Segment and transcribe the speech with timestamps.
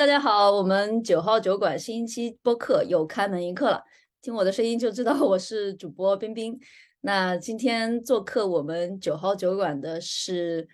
[0.00, 3.84] 大家好，我们九号酒馆新一期播客又开门迎客了。
[4.22, 6.58] 听我的声音就知道我是主播冰冰。
[7.02, 10.66] 那今天做客我们九号酒馆的是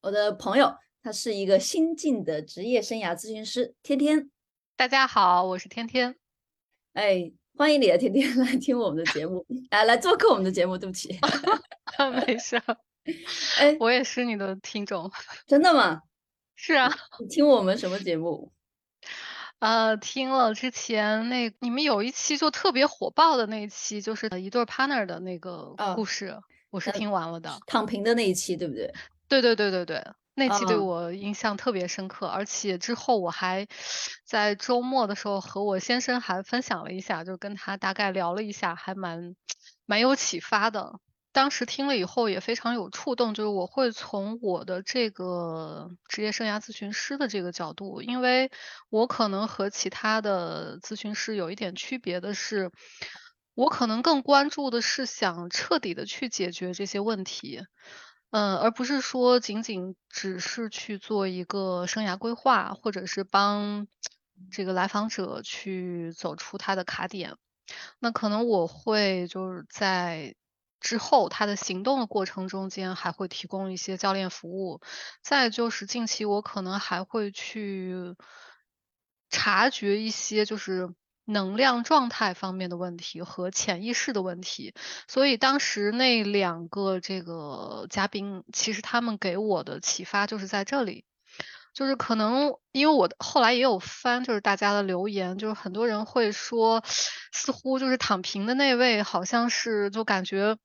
[0.00, 4.30] 我的朋友，他是一个新晋的职业生涯咨询师天天。
[4.76, 6.16] 大家好，我是天天。
[6.94, 10.78] 哎，欢迎你啊，天天 来听我们的节目，来来做客我们的节目。
[10.78, 11.18] 对不起，
[12.26, 12.56] 没事。
[13.58, 15.12] 哎，我也是你的听众。
[15.46, 16.00] 真的吗？
[16.56, 16.90] 是啊。
[17.20, 18.50] 你听我们什么节目？
[19.60, 26.34] 呃，听了之前那你们有一期就特别火爆的那一期，就是一对 partner 的那个故事，
[26.70, 27.58] 我是听完了的。
[27.66, 28.90] 躺平的那一期，对不对？
[29.28, 30.02] 对对对对对，
[30.34, 33.66] 那期对我印象特别深刻，而且之后我还
[34.24, 39.36] 在周末的时候和我先生还分享了一下，就跟他大概聊了一下，还蛮
[39.84, 40.98] 蛮有启发的。
[41.32, 48.50] 当时听了以后也非常有触动，就是我会从我的这个职业生涯咨询师的这个角度，因为
[48.88, 52.72] 我可能和其他的咨询师有一点区别的是，
[53.54, 57.62] 我可能更关注的是想彻底的去解决这些问题，
[58.30, 63.86] 嗯，而不是说仅仅只是去做一个生涯规划，或者是帮
[64.50, 67.36] 这个来访者去走出他的卡点。
[68.00, 70.34] 那可能我会就是在。
[70.80, 74.80] 之后，他的行动的过程中间还会提供一些教练服务。
[75.22, 78.16] 再就是近期我可能还会去
[79.28, 80.88] 察觉一些就是
[81.24, 84.74] 能量状态方面的问题和潜意识的问题。
[85.06, 91.04] 所以当时那两个这个嘉宾，其实他们给我的启发就是在这里。
[91.72, 96.82] 就是可能，因为我后来也有翻，就是大家的留言，就是很多人会说，
[97.32, 100.56] 似乎就是躺平的那位，好像是就感觉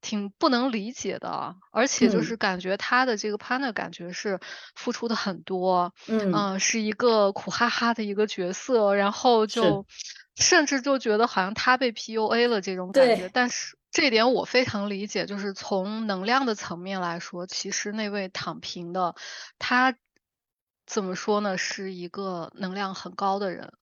[0.00, 4.40] 挺不能理解的，而且就是感觉他的这个 partner 感觉是
[4.74, 5.94] 付出的很多，
[6.32, 9.86] 嗯，是一个苦哈哈的一个角色，然后就
[10.34, 19.14] 甚至就觉得好像他被 PUA 了这种感觉，但是这点我非常理解，就是从能量的层面来说，其实那位躺平的
[19.58, 19.94] 他。
[20.86, 21.56] 怎么说呢？
[21.56, 23.72] 是一个能量很高的人，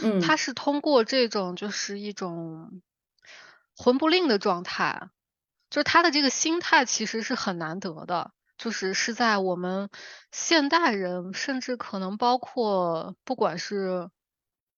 [0.00, 2.80] 嗯，他是通过这种就是一种
[3.76, 5.10] 魂不吝的状态，
[5.70, 9.90] 就是他的这个心态其实是很难得的，就是是在我们
[10.30, 14.10] 现代人，甚至可能包括不管是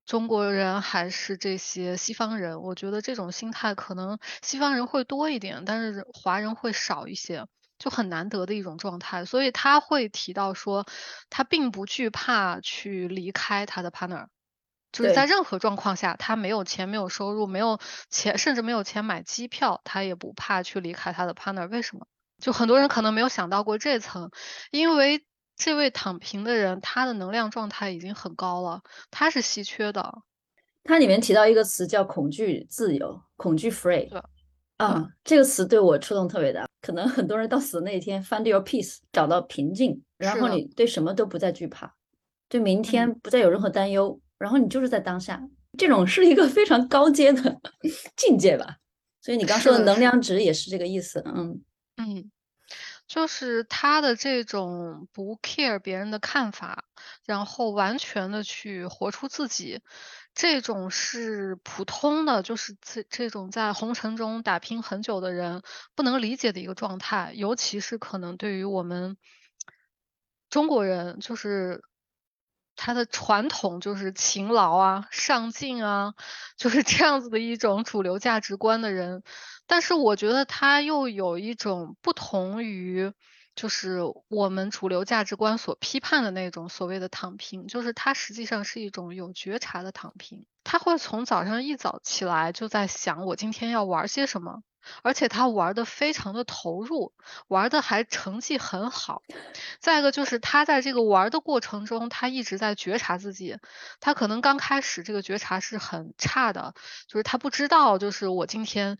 [0.06, 7.46] 中国人还是这些西方人，我觉得这种心态可能西方人会多一点，但是华人会少一些。
[7.78, 10.86] 就很难得的一种状态，所以他会提到说，
[11.30, 14.26] 他并不惧怕去离开他的 partner，
[14.92, 17.78] 就是在任何状况下，他没有钱、没有收入、没有
[18.08, 21.68] 钱，甚至没有钱买机票，他也不怕去离开他的 partner。
[21.68, 22.06] 为什么？
[22.38, 24.30] 就很多人可能没有想到过这层，
[24.70, 25.24] 因为
[25.56, 30.22] 这位躺平的人，他的能量状态已经很高了，他是稀缺的。
[30.84, 34.08] 他里面提到一个词叫恐惧自由，恐惧 free。
[34.78, 36.66] 啊，这个词对我触动特别大。
[36.82, 41.92] 可能很多人到死的那一天，find your peace，找到平静，然后你对什么都不再惧怕，
[42.48, 45.42] 对明天不再有任何担忧，然后你就是在当下。
[45.76, 47.60] 这种是一个非常高阶的
[48.16, 48.76] 境界吧。
[49.20, 51.20] 所以你刚说的能量值也是这个意思。
[51.26, 51.60] 嗯
[51.96, 52.30] 嗯，
[53.08, 56.84] 就是他的这种不 care 别人的看法，
[57.24, 59.80] 然后完全的去活出自己。
[60.36, 65.62] 这种是普通的，就是这这种在红尘中打拼很久的人
[65.94, 69.16] 不能理解的一个状态，尤其是可能对于我们
[70.50, 71.82] 中国人，就是
[72.76, 76.12] 他的传统就是勤劳啊、上进啊，
[76.58, 79.22] 就是这样子的一种主流价值观的人，
[79.66, 83.10] 但是我觉得他又有一种不同于。
[83.56, 90.44] 就是我们主流价值观所批判的那种所谓的躺平，就是它实际上是一种有觉察的躺平。
[90.62, 94.62] 他会从早上一早起来就在想我今天要玩些什么，
[95.02, 97.12] 而且他玩的非常的投入，
[97.48, 99.22] 玩的还成绩很好。
[99.80, 103.58] 再一个就是他在这个玩的过程中，他一直在觉察自己。
[104.00, 106.74] 他可能刚开始这个觉察是很差的，
[107.08, 108.98] 就是他不知道，就是我今天。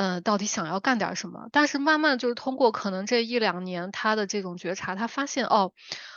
[0.00, 1.48] 嗯，到底想要干点什么？
[1.50, 5.72] 但是慢慢就是通过可能这一两年他的这种觉察，他发现哦，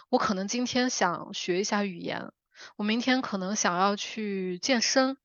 [0.07, 2.31] 我可能今天想学一下语言，
[2.75, 5.17] 我明天可能想要去健身，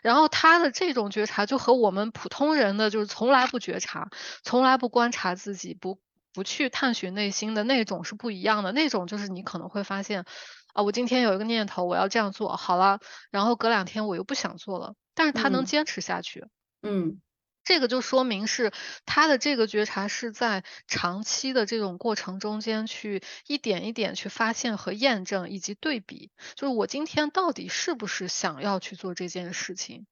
[0.00, 4.08] 然后他的这种觉察就和我们普通人的就是从来不觉察、
[4.42, 6.00] 从来不观察自己、不
[6.32, 8.72] 不去探寻内心的那种是不一样的。
[8.72, 10.24] 那种就是你可能会发现
[10.72, 13.00] 啊，我今天有一个念头，我要这样做好了，
[13.30, 16.46] 然后隔两天我又不想做了，但是他能坚持下去。
[16.80, 17.20] 嗯。
[17.64, 18.72] 这个就说明是
[19.06, 30.06] 他的这个觉察是在长期的这种过程中间去一点一点去发现和验证以及对比，就是我今天到底是不是想要去做这件事情，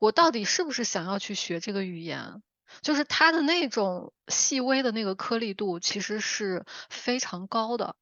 [0.00, 2.42] 我到底是不是想要去学这个语言，
[2.82, 7.94] 就是他的那种细微的那个颗粒度其实是非常高的。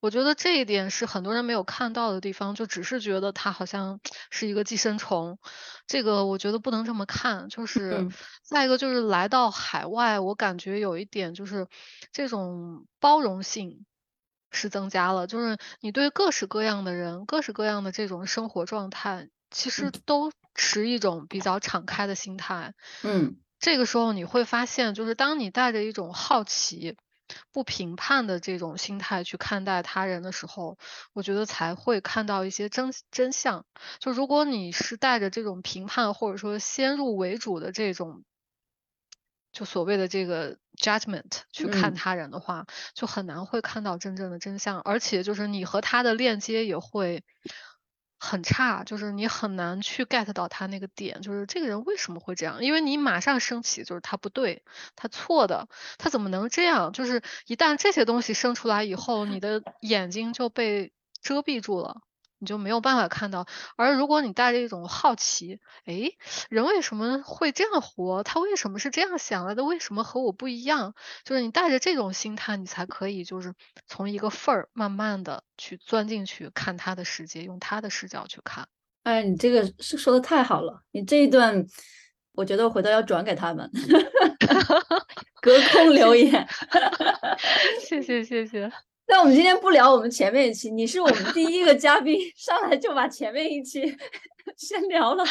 [0.00, 3.98] 我觉得这一点是很多人没有看到的地方，就只是觉得它好像
[4.30, 5.38] 是一个寄生虫，
[5.88, 7.48] 这个我觉得不能这么看。
[7.48, 8.08] 就是
[8.42, 11.66] 再一个就是来到海外，我感觉有一点就是
[12.12, 13.84] 这种包容性
[14.52, 22.72] 是增加了，就是你对各式各样的人、各式各样的这种生活状态，其实都持一种比较敞开的心态。
[23.02, 26.96] 嗯，这个时候你会发现，就是当你带着一种好奇。
[27.52, 30.78] 不评判的这种心态去看待他人的时候，
[31.12, 33.64] 我觉得才会看到一些真真相。
[33.98, 38.24] 就如果你是带着这种评判或者说先入为主的这种，
[39.52, 47.24] 就所谓的这个 judgment 去看他人的话，就很难会看到真正的真相，而且就是你和他的链接也会。
[48.18, 52.62] 很差，就是你很难去 get 到他那个点，就是这个人为什么会这样？
[52.62, 54.62] 因为你马上升起，就是他不对，
[54.96, 55.68] 他错的，
[55.98, 56.92] 他怎么能这样？
[56.92, 60.92] 就是一旦这些东西生出来以后，你的眼睛就被
[61.22, 62.02] 遮蔽住了。
[62.38, 63.46] 你就没有办法看到，
[63.76, 66.12] 而如果你带着一种好奇，哎，
[66.48, 68.22] 人为什么会这样活？
[68.22, 69.54] 他为什么是这样想的？
[69.54, 70.94] 他为什么和我不一样？
[71.24, 73.54] 就是你带着这种心态，你才可以就是
[73.86, 78.66] 从一个缝儿慢慢的去钻进去看他的世界，用他的视角去看。
[79.04, 81.64] 哎，你这个是说的太好了，你这一段，
[82.32, 83.70] 我觉得我回头要转给他们，
[85.40, 86.46] 隔空留言。
[87.80, 88.70] 谢谢谢谢。
[89.10, 93.82] 那我们今天不聊我们前面一期，你是我们第一个嘉宾， 上来就把前面一期
[94.58, 95.24] 先聊了，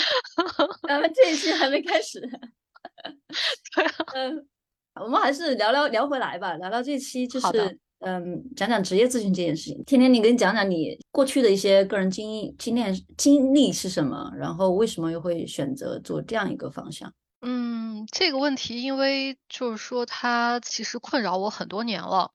[0.88, 2.19] 咱们这一期还没开始。
[4.15, 4.47] 嗯，
[4.95, 9.83] 我们还是聊聊聊回来吧，聊聊这期就是嗯，讲讲职业咨询这件事情。
[9.85, 17.13] 天天，你跟你讲讲你过去的一些个人经历、经验、经历是什么，然后为什么又会选择做这样一个方向？
[17.41, 22.31] 嗯，这个问题，因为就是说它其实困扰我很多年了。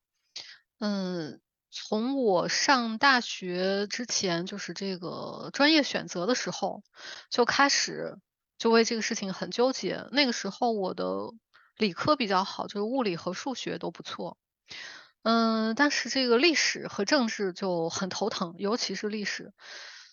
[0.84, 1.40] 嗯，
[1.70, 6.82] 从我上大学之前，就是这个专业选择的时候，
[7.31, 8.19] 就开始
[8.58, 10.08] 就为这个事情很纠结。
[10.11, 11.06] 那个时候我的
[11.76, 14.38] 理科比较好，就是物理和数学都不错。
[15.23, 19.52] 嗯，但是这个历史和政治就很头疼，尤其是历史。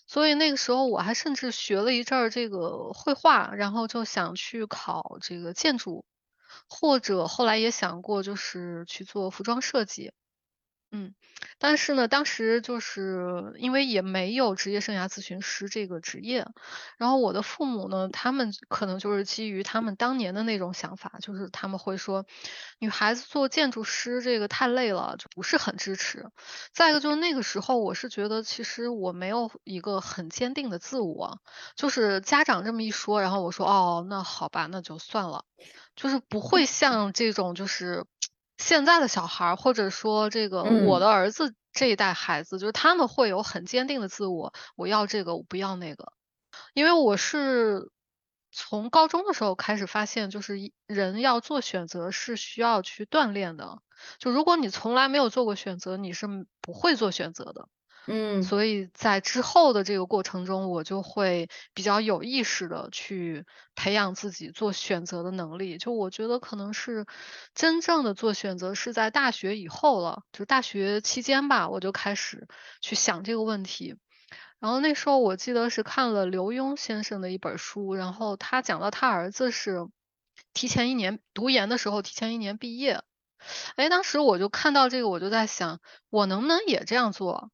[0.06, 6.04] 所以那个时候我还甚至学了一阵儿这个绘画，然后就想去考这个建筑，
[6.68, 10.12] 或者后来也想过就是去做服装设计。
[10.92, 11.14] 嗯，
[11.58, 16.44] 但是呢，当时就是因为也没有职业生涯咨询师这个职业，
[16.98, 22.26] 然后我的父母呢，他们可能就是基于他们当年的那种想法，就是他们会说，
[22.80, 26.26] 女孩子做建筑师这个太累了，就不是很支持。
[26.74, 31.38] 再一个就是那个时候，我是觉得其实我没有一个很坚定的自我，
[31.76, 35.44] 就是家长这么一说，然后我说哦，那好吧，那就算了，
[35.94, 38.04] 就是不会像这种就是。
[38.60, 46.12] 现在的小孩儿，或者说这个我的儿子这一代孩子，就是他们会有很坚定的自我，我要这个，我不要那个。
[46.74, 47.90] 因为我是
[48.52, 53.78] 从高中的时候开始发现，就是人要做选择是需要去锻炼的。
[54.18, 56.26] 就如果你从来没有做过选择，你是
[56.60, 57.68] 不会做选择的。
[58.12, 65.78] 嗯，所以在之后的这个过程中，我就会比较有意识的去培养自己做选择的能力。
[65.78, 67.06] 就我觉得可能是
[67.54, 72.48] 真正的做选择是在大学以后了，就大学期间吧，我就开始
[72.80, 73.94] 去想这个问题。
[74.58, 79.86] 然后那时候我记得是看了刘墉先生的一本书，然后他讲到他儿子是
[80.52, 83.02] 提前一年读研的时候提前一年毕业。
[83.76, 87.52] 哎，当时我就看到这个，我就在想，我能不能也这样做？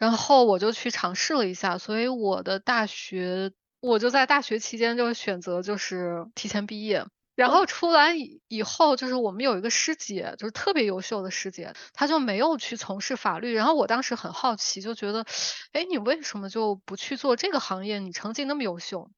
[0.00, 7.06] 然后我就去尝试了一下，所以我的大学，我就在大学期间就选择就是提前毕业。
[7.34, 13.54] 然后出来以以后，就是我们有一个师姐，就是特别优秀的师姐，她就没有去从事法律。
[13.54, 15.26] 然后我当时很好奇，就觉得，
[15.72, 17.98] 哎，你为什么就不去做这个行业？
[17.98, 19.10] 你成绩那么优秀。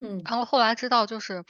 [0.00, 0.22] 嗯。
[0.24, 1.44] 然后后来知道，就是，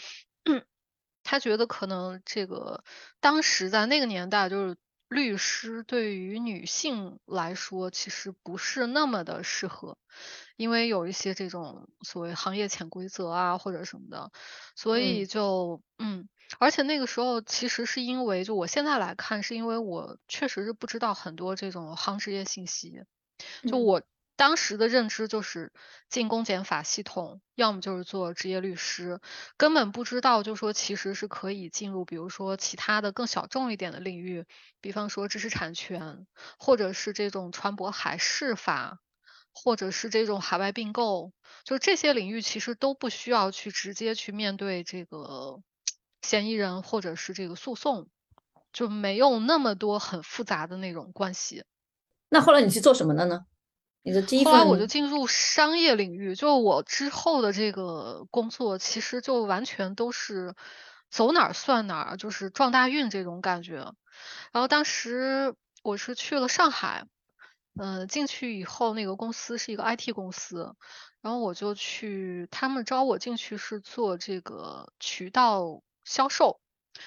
[1.23, 2.83] 她觉得可能这个
[3.21, 4.77] 当时在那个年代就是。
[5.09, 9.99] 律师对于女性来说，其实不是那么的适合，
[10.57, 14.33] 因为有一些这种所谓行业潜规则啊，或者什么的，
[14.75, 23.05] 所以就嗯，而且那个时候其实是因为，就我现在来看，是因为我确实是不知道很多这种行职业信息，
[23.69, 24.03] 就我
[24.37, 25.73] 当时的认知就是
[26.11, 29.21] 进公检法系统，要么就是做职业律师，
[29.57, 34.45] 根本不知道，就说其实是可以进入，比如说其他的更小众一点的领域，
[34.83, 36.27] 比方说知识产权，
[36.59, 39.01] 或者是这种船舶海事法，
[39.55, 41.33] 或者是这种海外并购，
[41.65, 45.63] 就这些领域其实都不需要去直接去面对这个
[46.21, 48.09] 嫌疑人或者是这个诉讼，
[48.73, 51.65] 就没有那么多很复杂的那种关系。
[52.29, 53.47] 那后来你去做什么了呢？
[54.45, 60.55] 后来我就进入商业领域，就我之后的这个工作，其实就完全都是
[61.11, 63.77] 走哪儿算哪儿，就是撞大运这种感觉。
[64.53, 67.07] 然后当时我是去了上海，
[67.75, 70.75] 嗯，进去以后那个公司是一个 IT 公司，
[71.21, 76.61] 然后我就去，他们招我进去是做这个渠道销售。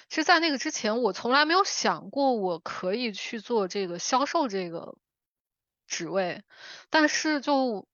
[0.09, 4.95] 其实，在那个之前，我从来没有想过我可以去做这个销售这个。
[5.89, 6.43] 职位，
[6.89, 7.87] 但是就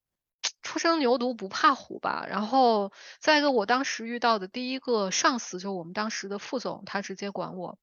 [0.61, 2.27] 初生牛犊不怕虎吧。
[2.29, 7.79] 然后再一个，我当时遇到的第一个上司，就我们当时的副总，他直接管我。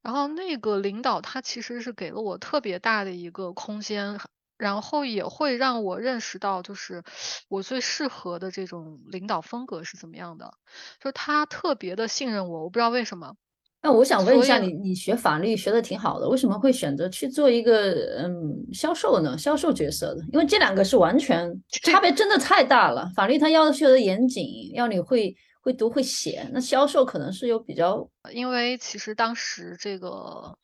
[0.00, 4.18] 然后那个领导他其实是给了我特别大的一个空间，
[4.56, 7.04] 然后也会让我认识到，就是
[7.48, 10.54] 我最适合的这种领导风格是怎么样的。
[11.00, 13.36] 就是他特别的信任我，我不知道为什么。
[13.82, 19.38] 那我想问一下你，你学法律学的挺好的，为什么会选择去做一个嗯销售呢？
[19.38, 21.50] 销售角色的，因为这两个是完全
[21.84, 23.10] 差别真的太大了。
[23.16, 28.06] 法律它要求的严谨，要你会会读会写，那销售可能是有比较。
[28.32, 30.58] 因为其实当时这个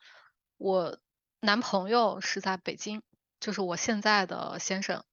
[0.59, 0.97] 我
[1.41, 3.01] 男朋友是在北京，
[3.39, 5.03] 就是我现在的先生。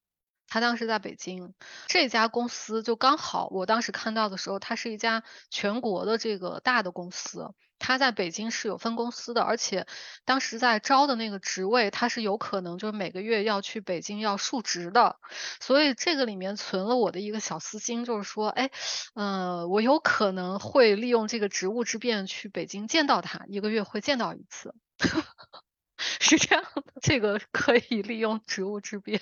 [0.48, 1.54] 他当时在北京，
[1.88, 9.86] 这家公司就刚好，我当时看到的时候，它是一家全国的这个大的公司，他在北京是有分公司的，而且
[10.24, 15.16] 当时在招的那个职位，他是有可能就是每个月要去北京要述职的，
[15.60, 18.70] 所以这个里面存了我的一个小私心，就是说，哎，
[19.14, 24.74] 嗯，我有可能会利用这个职务之便去北京见到他，一个月会见到一次，
[26.20, 29.20] 是这样的，这个可以利用职务之便。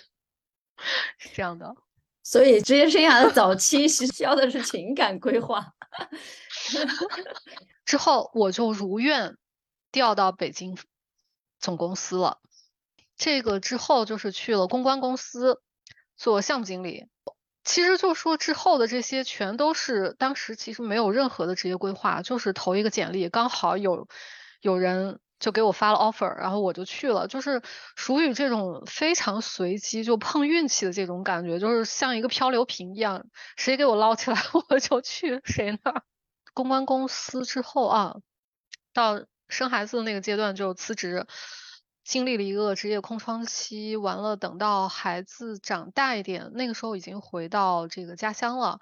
[1.18, 1.74] 是这样的，
[2.22, 5.74] 所以职业生涯的早期是需要的是情感规划。
[7.84, 9.36] 之后我就如愿
[9.90, 10.76] 调到北京
[11.58, 12.40] 总公司了。
[13.16, 15.60] 这个之后就是去了公关公司
[16.16, 17.06] 做项目经理。
[17.64, 24.08] 其实就说之后的这些全都是当时其实没有任何的职业规划，就是投一个简历，刚好有
[24.60, 25.20] 有人。
[25.42, 27.60] 就给我发了 offer，然后我就去了，就是
[27.96, 36.04] 属于这种非常随机，就碰运气的这种感觉，就是像一个漂流瓶一样，谁给我捞起来 我就去谁那儿。
[36.54, 38.16] 公关公司之后啊，
[38.92, 41.26] 到生孩子的那个阶段就辞职，
[42.04, 48.78] 经历了一个职业空窗期，完了等到孩子长大一点，那个时候已经回到这个家乡了，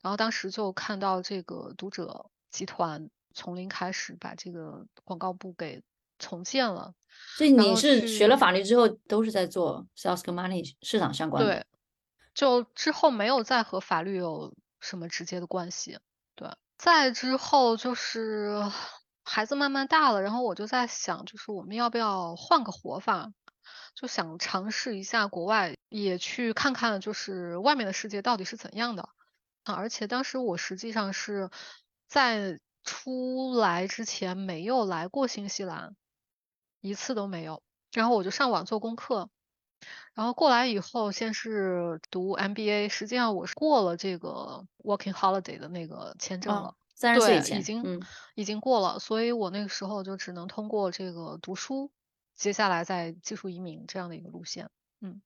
[0.00, 5.82] 然后当时就看到这个读者集团从零开始把这个广告部给。
[6.18, 6.94] 重建了，
[7.36, 11.66] 所以你是学了法律之后都是在做 sales 跟 money 市场相关的，对，
[12.34, 15.98] 就之后没有再和法律有什么直接的关系，
[16.34, 16.48] 对。
[16.76, 18.62] 再之后就是
[19.24, 23.32] 孩子慢慢大了，然后我就在想，就是我们要不要换个活法，
[23.96, 29.08] 就想尝试一下国外，也去看看就是外面的世界到底是怎样的
[29.64, 29.74] 啊。
[29.74, 31.50] 而且当时我实际上是
[32.06, 35.96] 在出来之前没有来过新西兰。
[36.88, 39.28] 一次都没有，然后我就上网做功课，
[40.14, 48.00] 然后过来以后先是读 MBA，实际上我是过了这个 Working Holiday 的那个签证了，三十岁以前已经
[48.34, 51.92] 已经过了，所以我那个时候就只能通过这个读书，
[52.34, 55.22] 接下来再技术移民这样的一个路线，嗯，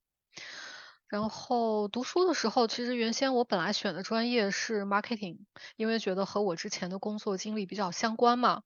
[1.07, 5.39] 然后读书的时候，其实原先我本来选的专业是 Marketing，
[5.77, 8.63] 因为觉得和我之前的工作经历比较相关嘛。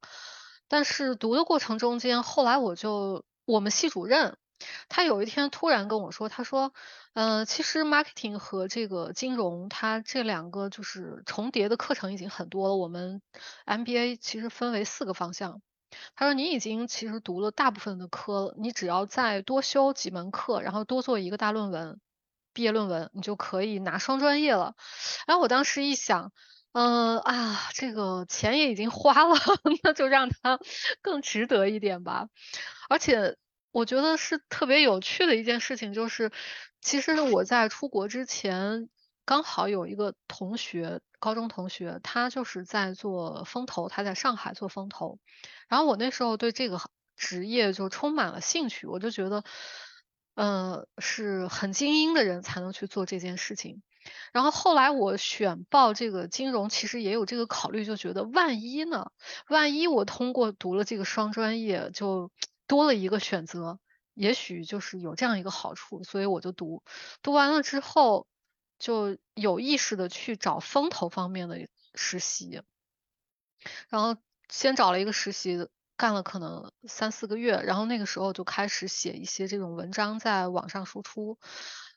[0.69, 4.37] 但是读的过程中间，后来我就我们系主任，
[4.89, 6.73] 他有一天突然跟我说，他说，
[7.15, 12.75] 嗯，其实 marketing 和这个金融，它这两个就是重叠的课程已经很多了。
[12.77, 13.23] 我们
[13.65, 15.63] MBA 其实分为四个方向。
[16.17, 22.01] 他说你已经其实读了大部分的科，你只要再多修几门课，然后多做一个大论文，
[22.53, 24.75] 毕业论文，你就可以拿双专业了。
[25.29, 26.33] 然后我当时一想。
[26.79, 29.35] 嗯啊，这个钱也已经花了，
[29.83, 30.59] 那就让它
[31.01, 32.29] 更值得一点吧。
[32.91, 33.39] 而且
[33.73, 36.31] 我觉得是特别有趣的一件事情，就是
[36.83, 38.91] 其实我在出国之前，
[39.25, 45.19] 刚好有一个同学，高中同学，他就是在做风投，他在上海做风投。
[45.69, 46.79] 然后我那时候对这个
[47.17, 49.45] 职业就充满了兴趣，我就觉得
[50.35, 53.83] 呃，是很精英的人才能去做这件事情。
[54.33, 59.11] 然后后来我选报这个金融，其实也有这个考虑，就觉得万一呢？
[59.49, 62.31] 万一我通过读了这个双专业，就
[62.67, 63.79] 多了一个选择，
[64.15, 66.83] 也许就是有这样一个好处，所以我就读。
[67.23, 68.27] 读完了之后，
[68.79, 72.63] 就有意识的去找风投方面的实习，
[73.89, 74.17] 然后
[74.49, 81.39] 先找了一个实习，干了可能三四个月，然后那个时候就开始写一些这种文章在网上输出。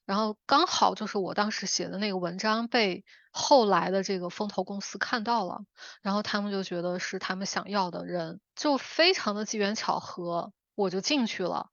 [0.09, 5.59] 然后刚好就是我当时写的那个文章被后来的这个风投公司看到了，
[6.01, 11.69] 然后他们就觉得是他们想要的人，就非常的机缘巧合，我就进去了。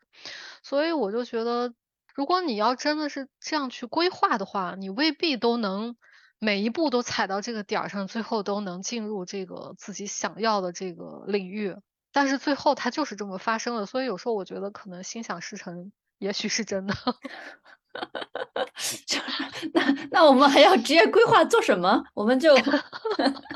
[0.62, 1.72] 所以我就觉得，
[2.14, 5.96] 如果你要真的是这样去规划的话，你未必都能
[6.38, 11.74] 每一步都踩到这个点儿上，最后都能进入这个自己想要的这个领域。
[12.12, 16.94] 但是最后它就是这么发生了，所以有时候我觉得可能心想事成，也许是真的。
[19.72, 22.04] 那那我们还要职业规划做什么？
[22.14, 22.54] 我们就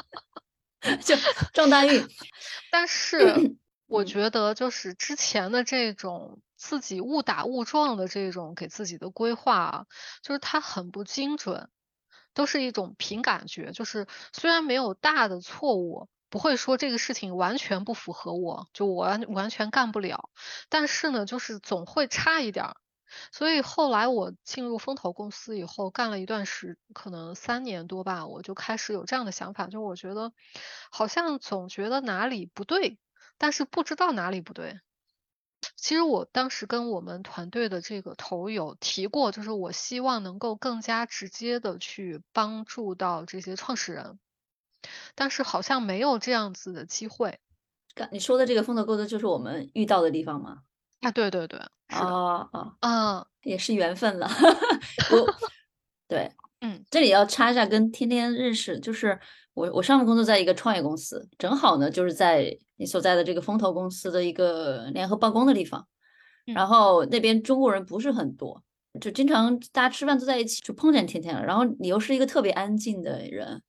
[1.02, 1.16] 就
[1.52, 2.06] 撞大运。
[2.70, 3.56] 但是
[3.87, 9.87] 我觉得，就是之前的这种自己误打误撞的这种给自己的规划，
[10.23, 11.68] 就是它很不精准，
[12.35, 13.73] 都是一种凭感觉。
[13.73, 20.30] 就是虽然没有大的错误，不会说这个事情完全不符合我，就我完完全干不了，
[20.68, 22.76] 但是呢，就是总会差一点儿。
[23.33, 30.33] 所以后来我进入风投公司以后，干了一段时，可能三年多吧，我就开始有这样的想法，就我觉得
[30.90, 32.99] 好像总觉得哪里不对，
[33.38, 34.81] 但是不知道哪里不对。
[35.76, 44.19] 其实我当时跟我们团队的这个投有提过，就是我希望能够更加直接的去帮助到这些创始人，
[45.14, 47.40] 但是好像没有这样子的机会。
[48.11, 50.62] 你说的这个风投公司就是我们遇到的地方吗？
[51.00, 51.59] 啊，对对对，
[51.95, 54.28] 哦哦，嗯，也是缘分了。
[55.11, 55.35] 我，
[56.07, 56.30] 对，
[56.61, 59.19] 嗯，这里要插一下，跟天天认识，就是
[59.54, 65.87] 我我上份工作在一个创业公司，正好呢就是在你所在的这个风投公司的一个联合办公的地方，
[66.54, 68.62] 然后那边中国人不是很多，
[69.01, 71.42] 就经常大家吃饭都在一起，就碰见天天了。
[71.42, 73.62] 然后你又是一个特别安静的人。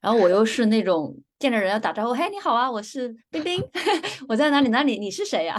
[0.00, 3.62] 然后我又是那种见着人要打招呼，嘿，你好啊，我是冰冰，
[4.28, 5.58] 我在哪里哪里，你是谁呀？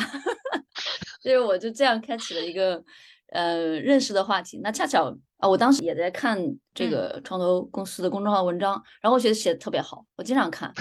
[1.21, 2.83] 所以我就这样开启了一个
[3.31, 4.59] 呃认识的话题。
[4.63, 6.37] 那恰巧啊，我当时也在看
[6.73, 10.73] 这个创投公司的公众号文章，然后我觉得写的特别好，我经常看。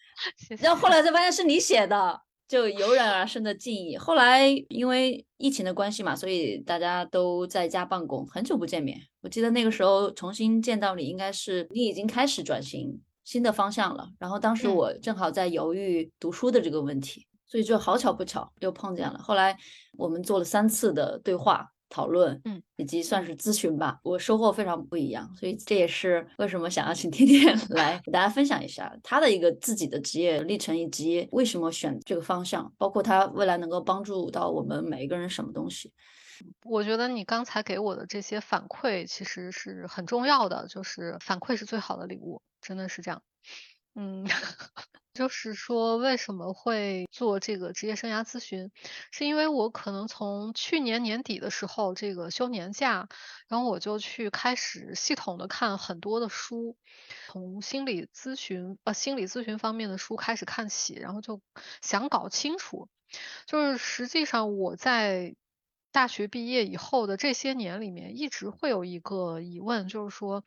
[0.60, 3.96] 然后后来才发现是你写的，就油然而生的敬意。
[3.96, 8.98] 后来因为疫情的关系嘛，所以大家都在家办公，很久不见面。
[9.22, 13.00] 我记得那个时候重新见到你，应该是你已经开始转型。
[13.24, 19.16] 新的方向了，然后当时我正好在犹豫读书的这个问题，所以就好巧不巧又碰见了。
[19.20, 19.56] 后来
[19.96, 25.32] 我们做了三次的对话讨论，嗯，以及算是咨询吧，我收获非常不一样。
[25.38, 35.92] 所以这也是为什么想要请天天 来给大家分享一下他的一个自己的职业历程，以及为什么选这个方向，包括他未来能够帮助到我们每一个人什么东西。
[36.64, 42.42] 我觉得你刚才给我的这些反馈其实是很重要的，就是反馈是最好的礼物。
[42.60, 43.22] 真的是这样，
[43.96, 44.24] 嗯，
[45.14, 48.72] 就是说为什么会做这个职业生涯咨询，
[49.12, 53.08] 是因为我可能从去年年底的时候，这个休年假，
[53.46, 56.76] 然后我就去开始系统的看很多的书，
[57.28, 61.40] 从心理咨询呃心理咨询方面的书开始看起，然后就
[61.80, 62.88] 想搞清楚，
[63.46, 65.36] 就是实际上我在
[65.92, 70.42] 大学毕业以后的这些年里面，一直会有一个疑问，就是说。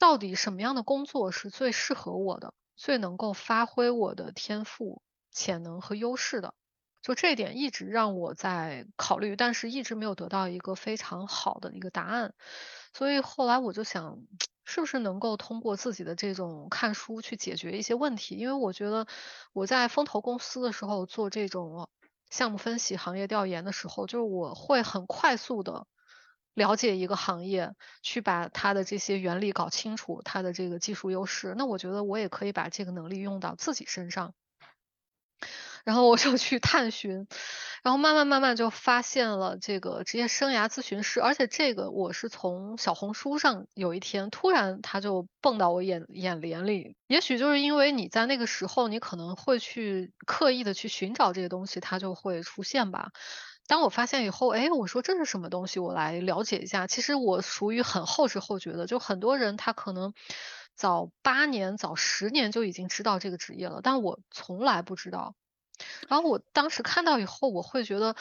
[0.00, 6.54] 到底什么样的工作是最适合我的，最能够发挥我的天赋、潜能和优势的？
[7.02, 12.34] 就这点一直让我在考虑，但是一直没有得到一个非常好的一个答案。
[12.94, 14.18] 所以后来我就想，
[14.64, 18.36] 是不是能够通过自己的这种看书去解决一些问题？
[18.36, 19.06] 因为我觉得
[19.52, 21.90] 我在风投公司的时候做这种
[22.30, 25.86] 项目分析、行业调研的时候，就是我会很快速的。
[26.60, 34.34] 了解一个行业，去把它的这些原理搞清楚，它的这个技术优势，那我觉得我也可以把这个能力用到自己身上。
[35.82, 37.26] 然后我就去探寻，
[37.82, 53.12] 然后慢慢慢慢就发现了这个职业生涯咨询师，而且这个我是从小红书上有一天突然他就蹦到我眼眼帘里，也许就是因为你在那个时候你可能会去刻意的去寻找这些东西，它就会出现吧。
[53.70, 55.78] 当我发现以后，哎，我说这是什么东西？
[55.78, 56.88] 我来了解一下。
[56.88, 60.12] 其实我属于很后知后觉的，就很多人他可能
[60.74, 65.36] 早八年、早十年就已经知道这个职业了，但我从来不知道。
[66.08, 68.16] 然后我当时看到以后，我会觉得，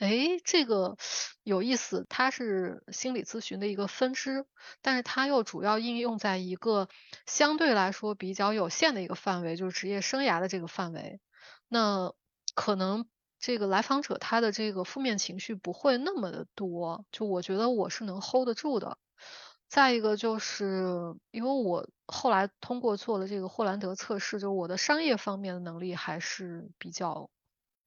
[0.00, 0.98] 哎，这个
[1.44, 2.04] 有意思。
[2.10, 4.44] 它是心理咨询的一个分支，
[4.82, 6.90] 但是它又主要应用在一个
[7.24, 11.20] 相对来说比较有限的一个范围，就是职业生涯的这个范围。
[11.68, 12.12] 那
[12.54, 13.06] 可能
[13.40, 18.98] 这个来访者他的这个负面情绪不会那么的多，就我觉得我是能 hold 得住的。
[19.66, 27.30] 再一个就是因为我后来通过做了这个霍兰德测试，就我的商业方面的能力还是比较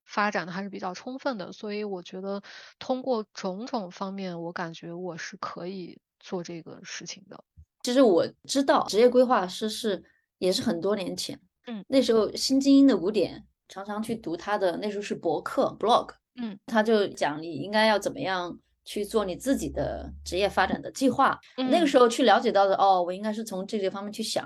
[0.05, 2.41] 发展的还是比较充分的，所以我觉得
[2.79, 7.43] 通过种种方面，我感觉我是可以做这个事情的。
[7.83, 10.03] 其实我知道职业规划师是
[10.37, 18.57] 也是很多年前，嗯，那时候新精英的五点常常去读他的那时候是博客 blog，嗯，他就讲你应该要怎么样。
[18.85, 24.43] 去做你自己的职业发展的计划，那个时候去了解到的哦，我应该是从这些方面去想。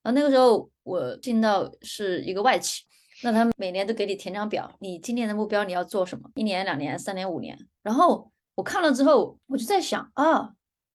[0.00, 2.84] 然后那个时候我进到是一个外企，
[3.24, 6.30] 那他每年都给你填张表，你今年的目标你要做什么？
[6.36, 7.58] 一年、两年、三年、五年。
[7.82, 10.52] 然后我看了之后，我就在想啊，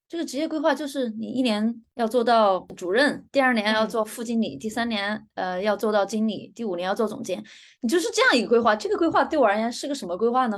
[0.07, 7.43] 这个职业规划就是你一年要做到主任，第二年要做副经理，第三年呃要做到经理，第五年要做总监，
[7.81, 8.75] 你就是这样一个规划。
[8.75, 10.57] 这个规划对我而言是个什么规划呢？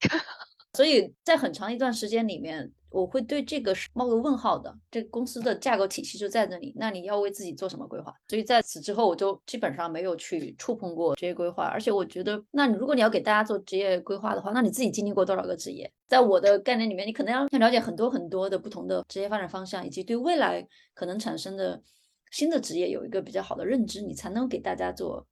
[0.72, 4.74] 所以在很长一段时间里面，我会对这个是冒个问号的。
[4.90, 8.14] 这个公司的架构体系就在那里，那你要为自己做什么规划？
[8.28, 11.64] 所以在此之后，我就基本上没有去触碰过职业规划。
[11.64, 15.90] 而且我觉得，那你如果你要给大家做职业规划的话，那你自己经历过多少个职业？
[16.06, 21.82] 在我的概念里面，你可能要要了解很多很多的不同的职业发展方向，以及对未来可能产生的
[22.30, 25.26] 新的职业有一个比较好的认知，你才能给大家做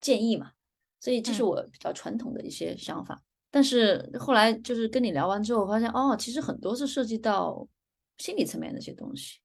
[0.00, 0.50] 建议嘛。
[1.00, 3.22] 所以这是我比较传统的一些想法。
[3.50, 7.66] 但是后来就是跟你聊完之后，我发现哦，其实很多是涉及到
[8.18, 9.40] 心理层面的一些东西，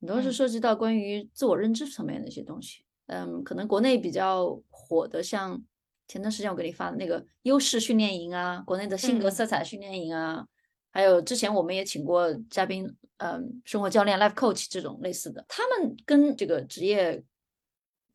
[0.00, 2.84] 很多是涉及到关于自我认知层面的一些东西。
[3.06, 5.62] 嗯，可能国内比较火的，像
[6.08, 10.46] 前段时间我给你发的那个优势训练营啊，国内的性格色彩训练营啊，
[10.90, 17.22] 还有之前我们也请过嘉宾，嗯，生活教练 life coach 这种类似的，他们跟这个职业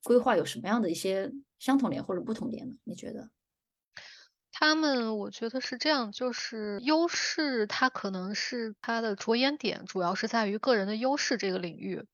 [0.03, 2.73] 规划有什么样的一些相同点或者不同点呢？
[2.85, 3.29] 你觉得？
[4.53, 12.07] 他们我觉得是这样，就是优势，它可能是它的着眼点，主要是在于个人的优势这个领域。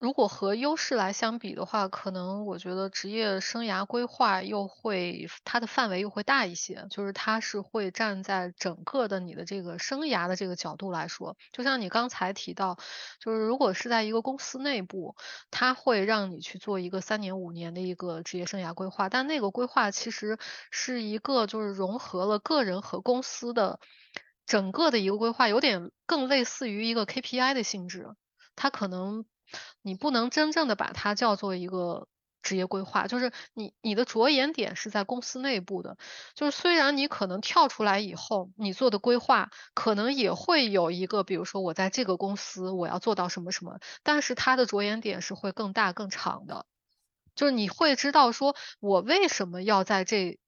[0.00, 11.36] 如果和优势来相比的话，可能我觉得职业生涯规划又会它的范围又会大一些，就是它是会站在整个的你的这个生涯的这个角度来说。
[11.50, 12.78] 就像你刚才提到，
[13.18, 15.16] 就是如果是在一个公司内部，
[15.50, 20.38] 它会让你去做一个三年五年的一个职业生涯规划，但那个规划其实
[20.70, 23.80] 是一个就是融合了个人和公司的
[24.46, 28.06] 整个的一个规划，有点更类似于一个 KPI 的性质，
[28.54, 29.24] 它可能。
[29.82, 32.08] 你不能真正的把它叫做一个
[32.42, 35.98] 职业规划，就是你你的着眼点是在公司内部的，
[36.34, 46.64] 就是虽然你可能跳出来以后，你做的规划可能也会有一个，比如说我在这个公司我要做到什么什么，但是它的着眼点是会更大更长的，
[47.34, 50.38] 就是你会知道说我为什么要在这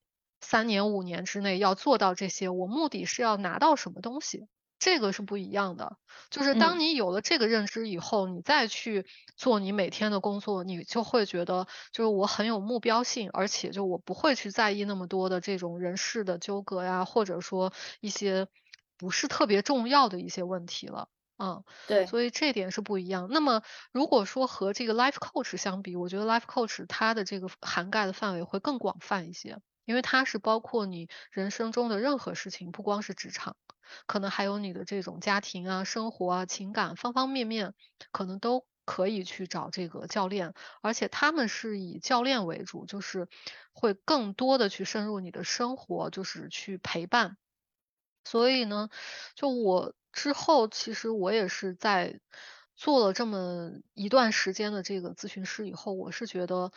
[0.41, 4.47] 三年五年之内要做到这些，我目的是要拿到什么东西。
[4.81, 5.99] 这个是不一样的，
[6.31, 18.49] 就是当你有了这个认知以后，你再去做你每天的工作，你就会觉得就是我很有目标性，而且就我不会去在意那么多的这种人事的纠葛呀，或者说一些
[18.97, 23.29] 不是特别重要的一些问题了，嗯，对，所以这点是不一样。
[23.31, 23.63] 那么
[23.93, 29.59] 如果说和这个 life coach 相比，我觉得 life coach 它的这个涵盖的范围会更广泛一些，
[29.91, 33.57] 因为它是包括你人生中的任何事情，不光是职场。
[34.07, 37.75] 可能还有你的这种家庭啊、生活啊、情感方方面面，
[38.13, 43.27] 可能都可以去找这个教练，而且他们是以教练为主，就是
[43.73, 47.37] 会更多的去深入你的生活，就是去陪伴。
[48.25, 48.91] 所以呢，
[49.35, 52.21] 就我之后其实我也是在
[52.77, 56.71] 做了这么一段时间的这个咨询师以后，我是觉得，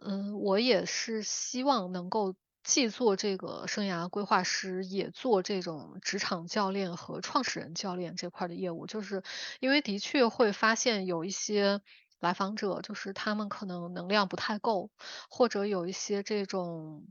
[0.00, 2.34] 嗯，我也是希望能够。
[2.66, 9.22] 既做这个生涯规划师，也做这种职场教练和创始人教练这块的业务，就是
[9.60, 11.80] 因为的确会发现有一些
[12.18, 14.90] 来访者，就是他们可能能量不太够，
[15.30, 17.06] 或者有一些这种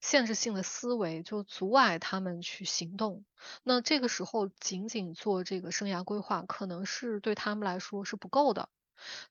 [0.00, 3.26] 限制性的思维，就阻碍他们去行动。
[3.62, 8.70] 那这个时候，仅仅做这个生涯规划，可能是对他们来说是不够的。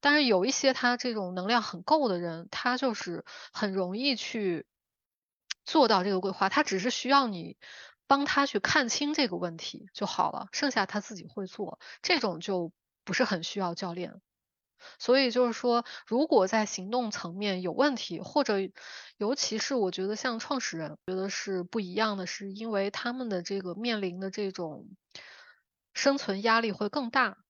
[0.01, 4.67] 但是有一些他这种能量很够的人，他就是很容易去。
[5.65, 7.57] 做到这个规划，他只是需要你
[8.07, 12.71] 帮他去看清这个问题就好了，剩下他自己会做，这种就
[13.03, 14.21] 不是很需要教练。
[14.99, 18.55] 所以就是说，如果在行动层面有问题，或者
[19.15, 24.89] 尤其是我觉得像创始人，觉得是不一样的，是因为他们的这个面临的这种
[25.93, 27.42] 生存压力会更大。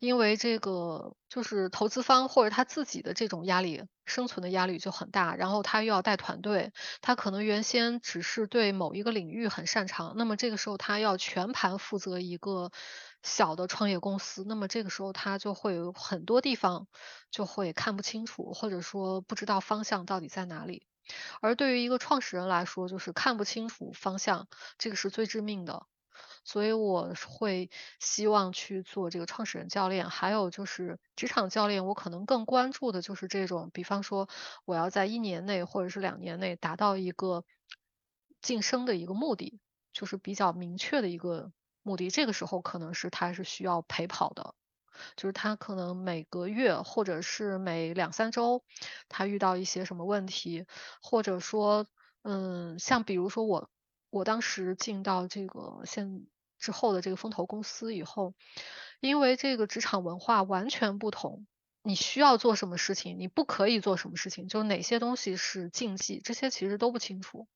[0.00, 12.72] 因为这个就是投资方或者他自己的这种压力，生存的压力就很大，然后他又要带团队，他可能原先只是对某一个领域很擅长，那么这个时候他要全盘负责一个
[13.22, 16.88] 小的创业公司，那么这个时候他就会有很多地方
[17.30, 20.86] 就会看不清楚，或者说不知道方向到底在哪里。
[21.42, 25.84] 而对于一个创始人来说，就是看不清楚方向，这个是最致命的。
[26.42, 34.28] 所以我会希望去做这个创始人教练，还有就是职场教练，我可能更关注的就是这种，比方说
[34.64, 37.44] 我要在一年内或者是两年内达到一个
[38.40, 39.60] 晋升的一个目的，
[39.92, 42.10] 就是比较明确的一个目的。
[42.10, 44.54] 这个时候可能是他是需要陪跑的，
[45.16, 48.64] 就是他可能每个月或者是每两三周，
[49.08, 50.66] 他遇到一些什么问题，
[51.02, 51.86] 或者说，
[52.22, 53.68] 嗯，像比如说我。
[54.10, 56.26] 我当时进到这个现
[56.58, 58.34] 之后的这个风投公司以后，
[59.00, 61.46] 因为这个职场文化完全不同，
[61.82, 67.46] 你需要做什么事情，你不可以做什么事情，就哪些东西是禁忌，这些其实都不清楚。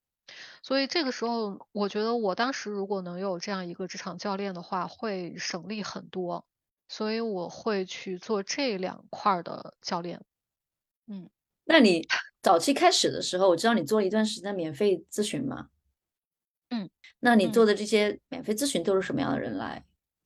[0.62, 6.46] 所以这个时候，我觉得我当时如果能有这样一个职场教练的话，会省力很多。
[6.86, 10.22] 所以我会去做这两块的教练。
[11.06, 11.30] 嗯，
[11.64, 12.06] 那你
[12.42, 15.70] 早期开始的时候，我知道你做了一段时间免费咨询嘛？
[16.70, 19.85] 嗯，那你做的这些免费咨询都是什么样的人来？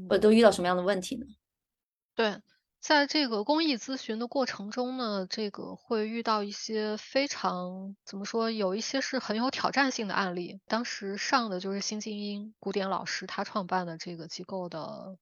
[0.08, 1.26] 或都遇到什么样的问题呢？
[2.14, 2.40] 对，
[2.80, 10.60] 在这个公益咨询的过程中呢，这个会遇到一些非常怎么说，有一些是很有挑战性的案例。
[10.66, 15.16] 当时上的就是新精英古典老师他创办的这个机构的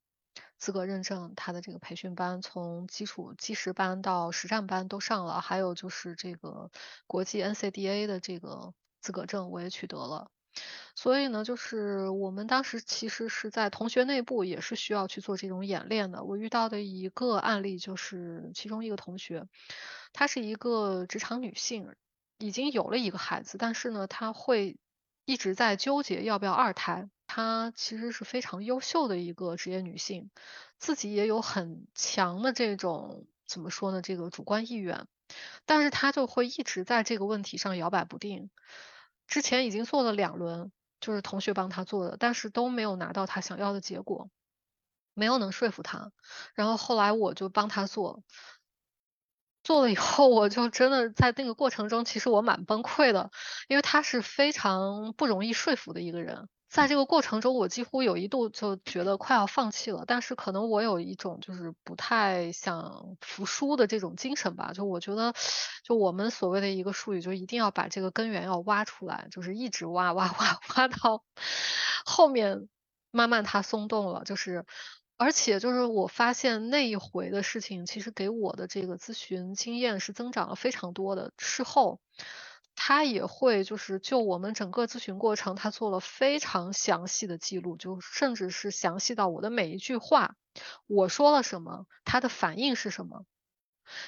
[0.59, 6.71] 资格认证，他的这个培训班从基础基石班到实战班都上了，还有就是这个
[7.07, 10.31] 国际 NCDA 的这个资格证我也取得了。
[10.95, 16.25] 所以呢，就是我们当时其实是在同学内部也是需要去做这种演练的。
[16.25, 19.47] 我遇到的一个案例就是其中一个同学，
[20.13, 21.95] 她是一个职场女性，
[22.39, 24.79] 已经有了一个孩子，但是呢，她会
[25.27, 27.11] 一直在纠结要不要二胎。
[27.27, 30.31] 她其实是非常优秀的一个职业女性，
[30.79, 35.07] 自己也有很强的这种怎么说呢，这个主观意愿，
[35.67, 38.49] 但是她就会一直在这个问题上摇摆不定。
[39.27, 40.73] 之前已经做了两轮。
[40.99, 44.31] 就是同学帮他做的，但是都没有拿到他想要的结果，
[45.13, 46.11] 没有能说服他。
[46.55, 48.25] 然后后来我就帮他做，
[49.63, 53.31] 做了以后，我就真的在那个过程中，其实我蛮崩溃的，
[53.69, 56.49] 因为他是非常不容易说服的一个人。
[56.77, 60.05] 在这个过程中，我几乎有一度就觉得快要放弃了。
[60.07, 64.73] 但是可能我有一种就是不太想服输的这种精神吧。
[64.75, 65.33] 就我觉得，
[65.83, 71.25] 就我们所谓的一个术语，就一定要把这个根源要挖出来，就是一直挖挖挖挖到
[72.05, 72.69] 后面，
[73.11, 74.25] 慢慢它松动了。
[74.25, 74.67] 就是
[75.17, 81.33] 而且就是我发现那一回的事情，其实给我的这个咨询经验是增长了非常多的。
[81.39, 82.03] 事后。
[82.77, 90.37] 他也会就是就我们整个咨询过程，他做了非常详细的记录，就甚至是详细到我的每一句话，
[90.87, 93.25] 我说了什么，他的反应是什么。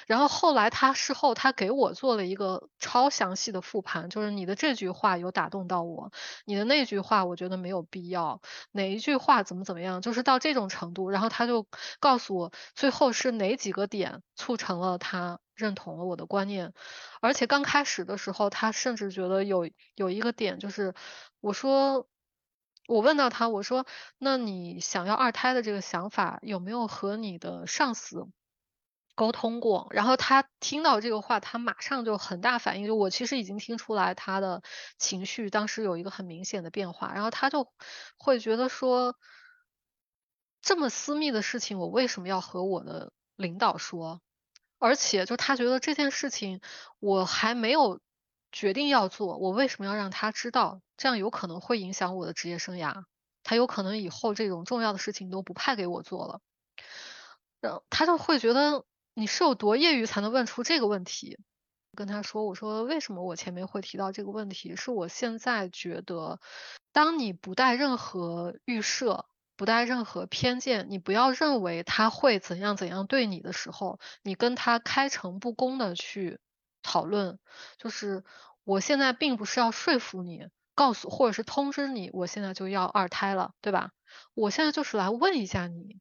[0.07, 6.11] 然后后来他事后他给我做了一个超详细的复盘，就是你的这句话有打动到我，
[6.45, 11.09] 你的那句话我觉得没有必要，哪一句话怎么怎么样，就是到这种程度。
[11.09, 11.67] 然后他就
[11.99, 16.73] 告诉我最后是哪几个点促成了他认同了我的观念，
[17.21, 20.93] 而且刚开始的时候他甚至觉得有有一个点就是
[21.41, 22.07] 我说
[22.87, 23.85] 我问到他我说
[24.17, 28.27] 那你想要二胎的这个想法有没有和你的上司？
[29.19, 32.87] 沟通过，然后他听到这个话，他马上就很大反应。
[32.87, 34.63] 就我其实已经听出来他的
[34.97, 37.69] 情绪当时有一个很明显的变化，然后他就
[38.17, 39.17] 会觉得说，
[40.61, 44.21] 这么私密的事情，我为什么要和我的领导说？
[44.77, 46.61] 而且就他觉得这件事情
[46.99, 47.99] 我还没有
[48.53, 50.79] 决定要做，我为什么要让他知道？
[50.95, 53.03] 这样有可能会影响我的职业生涯，
[53.43, 56.39] 他有可能以后这种重要的事情都不派给我做了。
[57.59, 58.85] 然后他就会觉得。
[59.13, 61.37] 你是有多业余才能问出这个问题？
[61.95, 64.75] 跟他说，我说为什么我前面会提到这个问题？
[64.75, 66.39] 是我现在觉得，
[66.93, 69.25] 当你不带任何预设，
[69.57, 76.39] 不带任何偏见，你不要认为他会怎样怎样对你的时候，你跟他开诚布公的去
[76.83, 77.39] 讨论。
[77.77, 78.23] 就是
[78.63, 83.91] 我现在并不是要说服你，告诉或者是通知你，我现在就要二胎了，对吧？
[84.35, 85.99] 我现在就是来问一下你，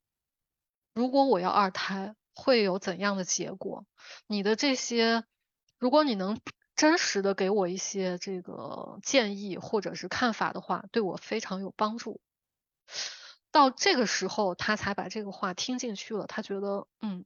[0.94, 2.14] 如果我要二胎。
[2.38, 3.84] 会有怎样的结果？
[4.28, 5.24] 你的这些，
[5.76, 6.40] 如果你能
[6.76, 12.20] 真实的给我一些这个建议或者是看法的话，对我非常有帮助。
[13.50, 16.28] 到这个时候，他才把这个话听进去了。
[16.28, 17.24] 他觉得，嗯，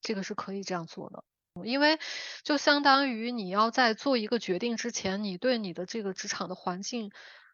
[0.00, 1.24] 这个是可以这样做的。
[1.64, 1.98] 因为
[2.44, 7.10] 就相当于你要在做一个决定之前，你对你的这个职场的环境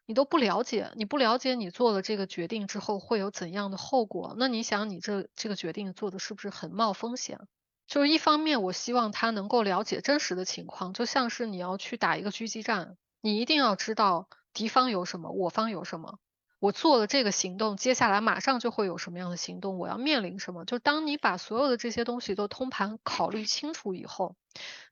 [0.06, 4.34] 你都不了解，你不了解你做了这个决定之后会有怎样的后果。
[4.38, 7.38] 那你想，你这这个决定做的是不是很冒风险？
[7.86, 16.18] 就是一方面，我希望他能够了解真实的情况，就像是你要去打一个狙击战，你一定要知道敌方有什么，我方有什么。
[16.60, 19.78] 我做了这个行动，接下来马上就会有什么样的行动？
[19.78, 20.64] 我要面临什么？
[20.64, 24.34] 就当你把所有的这些东西都通盘考虑清楚以后，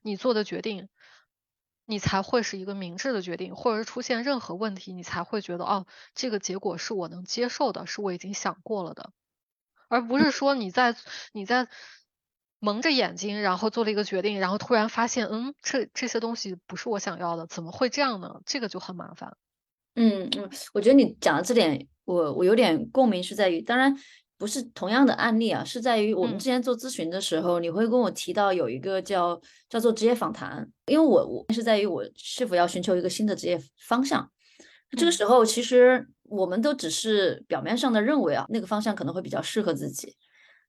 [0.03, 0.87] 你做的决定，
[1.85, 9.11] 你才会是一个明智的决定，或者是出现任何问题，你才会觉得哦，这个结果是我能接受的，是我已经想过了的，
[9.89, 10.95] 而不是说你在
[11.33, 11.67] 你在
[12.59, 18.41] 蒙着眼睛，然后做了一个决定，然后突然发现，嗯，这这些东西不是我想要的，怎么会这样呢？
[18.45, 19.35] 这个就很麻烦。
[19.95, 23.93] 嗯嗯，我觉得你讲的这点，我我有点共鸣，是在于，当然
[24.37, 34.29] 不是同样的案例啊，是在于我们之前做咨询的时候，你会跟我提到有一个叫叫做职业访谈，因为我我是在于我是否要寻求一个新的职业方向，
[34.97, 40.15] 这个时候其实我们都只是表面上的认为啊，那个方向可能会比较适合自己。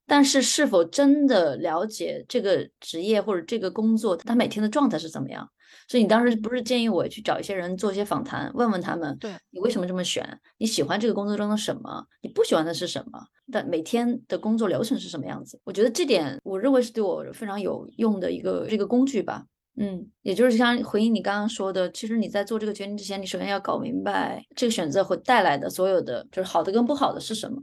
[0.07, 5.49] 但是，是否真的了解这个职业或者这个工作，他每天的状态是怎么样？
[5.89, 10.39] 所以你当时不是建议我去找一些人做一些访谈，问问他们，对你为什么这么选？
[10.59, 12.07] 你喜欢这个工作中的什么？
[12.23, 13.19] 你不喜欢的是什么？
[13.51, 15.61] 但每天的工作流程是什么样子？
[15.65, 19.45] 我觉得这点，我认为是对我非常有用的一个这个工具吧。
[19.77, 27.61] 嗯，也就是像回应你刚刚说的，其实你在做这个决定之前，你首先要搞明白这个选择会带来的所有的，就是好的跟不好的是什么，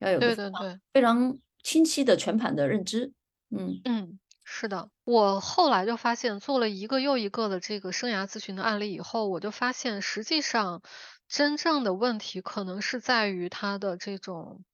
[0.00, 1.38] 要有对对对非常。
[1.64, 3.12] 清晰的全盘的认知，
[3.50, 4.88] 嗯嗯，是的。
[5.04, 10.82] 我后来就发现，做了一个又一个的这个生涯咨询的案例以后，我就发现，实际上
[11.28, 14.64] 真正的问题可能是在于他的这种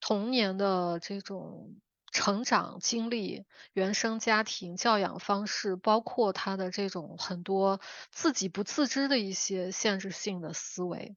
[0.00, 1.76] 童年的这种
[2.10, 7.80] 成长经历、原生家庭教养方式，包括他的这种很多
[8.10, 11.16] 自己不自知的一些限制性的思维。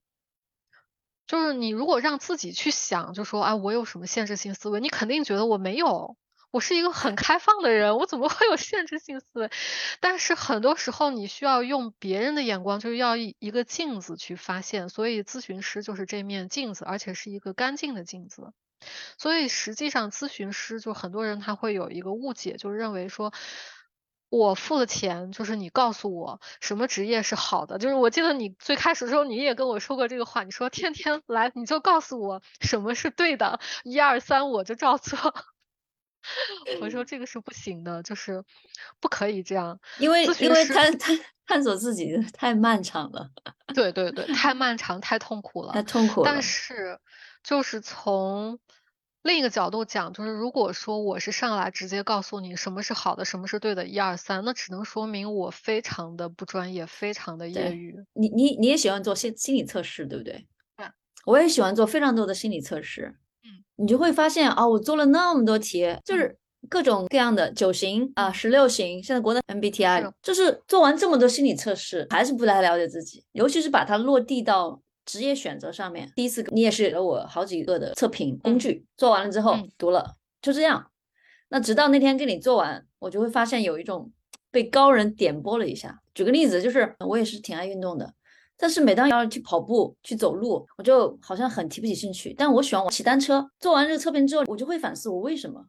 [1.29, 4.79] 就是你如果让自己去想，就说啊，我有什么限制性思维？
[4.79, 6.17] 你肯定觉得我没有，
[6.49, 9.51] 我是一个很开放的人，我怎么会有限制性思维？
[9.99, 14.89] 但是很多时候你需要用别人的眼光，就是要一一个镜子去发现。
[14.89, 18.51] 所以咨询师就是这面镜子，而且是一个干净的镜子。
[19.19, 23.31] 所以实际上咨询师就很多人他会有一个误解，就认为说。
[24.29, 35.17] 我付了钱就是你告诉我什么职业是好的，就是我记得你最开始的时候你也跟我说过这个话，你说天天来你就告诉我什么是对的，一二三我就照做。
[36.81, 38.43] 我说这个是不行的，就是
[38.99, 43.31] 不可以这样，因为因为探探探索自己太漫长了。
[43.73, 46.31] 对对对， 太漫长太痛苦了，太痛苦了。
[46.31, 46.99] 但是
[47.43, 48.59] 就是从。
[49.21, 57.93] 另一个角度讲，就是如果说我是上来直接告诉你什么是好的，什么是对的，一二三，那只能说明我非常的不专业，非常的业余。
[58.13, 60.47] 你你你也喜欢做心心理测试，对不对？
[60.77, 60.87] 对，
[61.25, 63.13] 我也喜欢做非常多的心理测试。
[63.43, 66.37] 嗯，你就会发现啊，我做了那么多题，就是
[66.69, 74.81] 各种各样的九型啊、十六型，现在国内 MBTI，就是做完这么多心理测试，还是不太了解自己，尤其是把它落地到。
[75.09, 80.91] 职业选择上面，第一次你也是给了我好几个的测评工具，做完了之后读了，就这样。
[81.47, 84.11] 那直到那天跟你做完，我就会发现有一种
[84.51, 85.99] 被高人点拨了一下。
[86.13, 88.13] 举个例子，就是我也是挺爱运动的，
[88.55, 92.35] 但是每当要去跑步、去走路，我就好像很提不起兴趣。
[92.37, 93.49] 但我喜欢我骑单车。
[93.59, 95.65] 做完这个测评之后，我就会反思我为什么？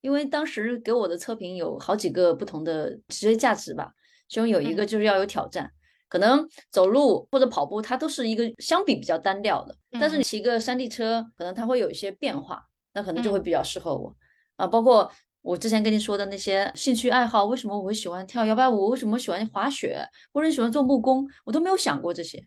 [0.00, 3.92] 因为当时给我的测评有好几个不同的职业价值吧，
[4.28, 5.70] 其中有一个就是要有挑战。
[6.08, 9.76] 可能走路或者跑步，它都是一个相比比较单调的。
[10.00, 14.14] 但是你骑个山地车，可能它会有一些变化，那可能就会比较适合我
[14.56, 14.66] 啊。
[14.66, 15.10] 包括
[15.42, 18.88] 我之前跟你说的那些兴趣爱好，为什么我会喜欢跳摇摆舞？
[18.88, 20.04] 为什么喜欢滑雪？
[20.32, 21.28] 或者喜欢做木工？
[21.44, 22.44] 我都没有想过这些。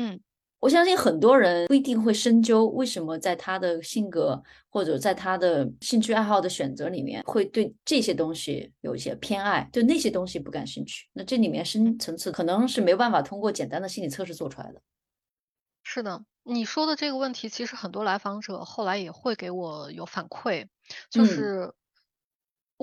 [0.00, 0.20] 嗯。
[0.62, 11.08] 我相信很多人不一定会深究为什么在他的性格或者在他的兴趣爱好的选择里面会对这些东西有一些偏爱，对那些东西不感兴趣。
[11.14, 14.80] 那这里面深层次可能是没有办法通过简单的心理测试做出来的。
[15.82, 20.68] 是的，你说的这个问题，其实很多来访者后来也会给我有反馈，
[21.10, 21.74] 就是。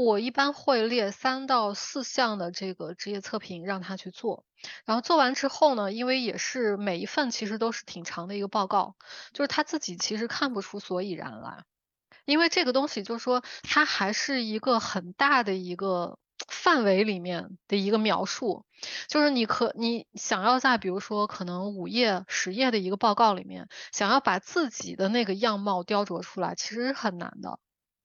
[0.02, 4.46] 我一般会列三到四项的这个职业测评让他去做，
[4.86, 8.96] 然后做完之后呢，因为也是每一份其实都是挺长的一个报告，
[9.34, 11.66] 就是他自己其实看不出所以然来，
[12.24, 18.64] 因为这个东西就是说，它还是一个很大的一个范围里面的一个描述，
[19.10, 27.60] 就是你可你想要在比如说可能五页、十页的一个报告里面，想要把自己的那个样貌雕琢出来，其实是很难的，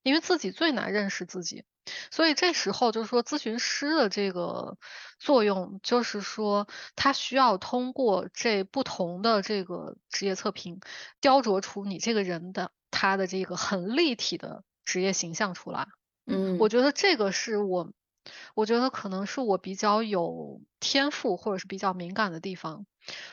[0.05, 1.65] 因为自己最难认识自己。
[2.11, 4.79] 所以这时候就是说，咨询师的这个
[5.19, 10.81] 作用，就是说他需要通过这不同的这个职业测评，
[11.21, 15.89] 雕琢出你这个人的他的这个很立体的职业形象出来。
[16.27, 17.93] 嗯，我觉得这个是我，
[18.55, 22.87] 我觉得可能是我比较有天赋或者是比较敏感的地方，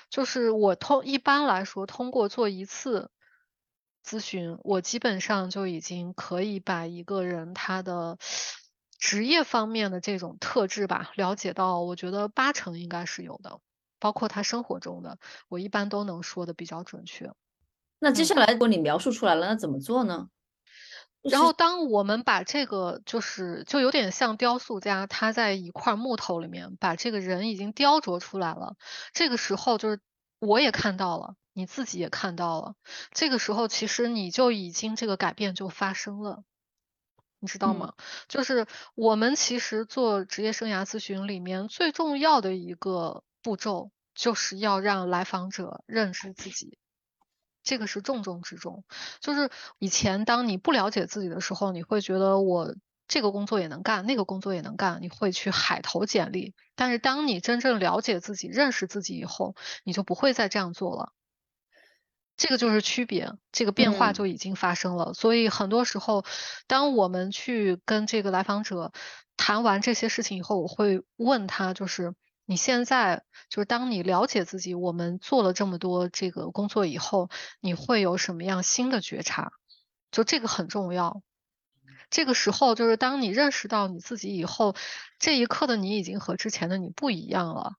[0.09, 3.09] 就是我通一般来说通过做一次。
[4.05, 8.17] 咨询，我基本上就已经可以把一个人他的
[8.99, 13.59] 职业方面的这种特质吧了解到，我觉得八成应该是有的，
[13.99, 17.31] 包括他生活中的，我一般都能说的比较准确。
[17.99, 20.27] 那接下来如果你描述出来了，那怎么做呢？
[21.21, 28.75] 然后当我们把这个就是就有点像雕塑家，他在一块木头里面把这个人已经雕琢出来了，
[29.13, 29.99] 这个时候就是
[30.41, 31.35] 我也看到了。
[31.53, 32.75] 你自己也看到了，
[33.11, 36.45] 这个时候其实你就已经这个改变就发生了，
[37.39, 37.93] 你知道吗？
[38.29, 46.77] 就是我们其实做职业生涯咨询里面最重要的一个步骤，就是要让来访者认知自己，
[47.63, 48.85] 这个是重中之重。
[49.19, 52.73] 就是以前当你不了解自己的时候，你会觉得我。
[53.11, 56.55] 这个工作也能干，那个工作也能干，你会去海投简历。
[56.75, 59.53] 但是当你真正了解自己、认识自己以后，
[59.83, 61.11] 你就不会再这样做了。
[62.37, 65.13] 这个就是区别，这个变化就已经发生了。
[65.13, 66.23] 所以很多时候，
[66.67, 68.93] 当我们去跟这个来访者
[69.35, 79.51] 谈完这些事情以后，我会问他，就是你现在就是当你了解自己，我们做了这么多这个工作以后，你会有什么样新的觉察？
[80.11, 81.21] 就这个很重要。
[82.11, 84.75] 这个时候就是当你认识到你自己以后，
[85.17, 87.71] 这一刻的你已经和之前的你不一样了。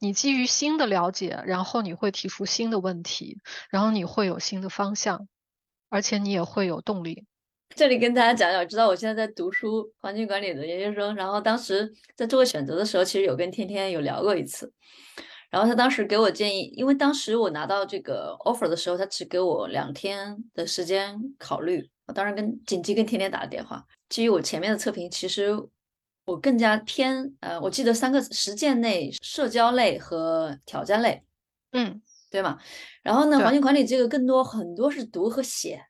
[0.00, 3.38] 你基于新的了解，然后你会提出新的问题，
[3.70, 5.28] 然后你会有新的方向，
[5.88, 7.26] 而且你也会有动力。
[7.76, 11.14] 这里跟大家讲讲，知道我现在在读书，环境管理的研究生。
[11.14, 14.72] 然后当时在做选择的时候，其实有跟天天有聊过一次。
[15.50, 21.90] 然后他当时给我建议，因为当时我拿到这个 offer 的时候，他只给我两天的时间考虑。
[22.08, 25.56] 我当时跟紧急跟天天打了电话，基于我前面的测评，其实。
[26.24, 31.22] 我更加偏呃，我记得三个实践类、社交类和挑战类，
[31.72, 32.58] 嗯，对吗？
[33.02, 35.86] 然后呢，环境管理这个更多很多是读和写，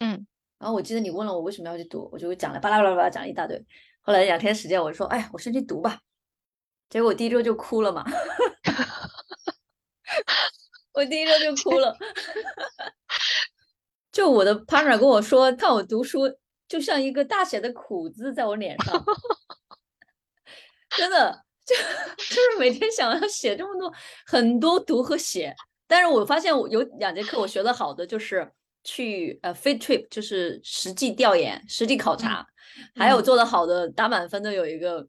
[0.00, 0.26] 嗯。
[0.58, 3.64] 然后我记得你问了我为什么要去读，我就讲了巴拉巴拉巴拉讲了一大堆。
[4.00, 6.00] 后来两天时间，我说，哎，我先去读吧。
[6.90, 8.02] 结果我第一周就哭了嘛，
[10.92, 11.96] 我第一周就哭了。
[14.12, 16.20] 就我的 partner 跟我说，看我读书
[16.68, 19.02] 就像一个大写的苦字在我脸上。
[20.94, 23.90] 真的就就是每天想要写这么多
[24.26, 25.54] 很多读和写，
[25.86, 28.52] 但是我发现我有两节课我学的好的就是
[28.84, 32.46] 去呃 field trip，就是实际调研、实地考察，
[32.94, 35.08] 还有做的好的打满分的有一个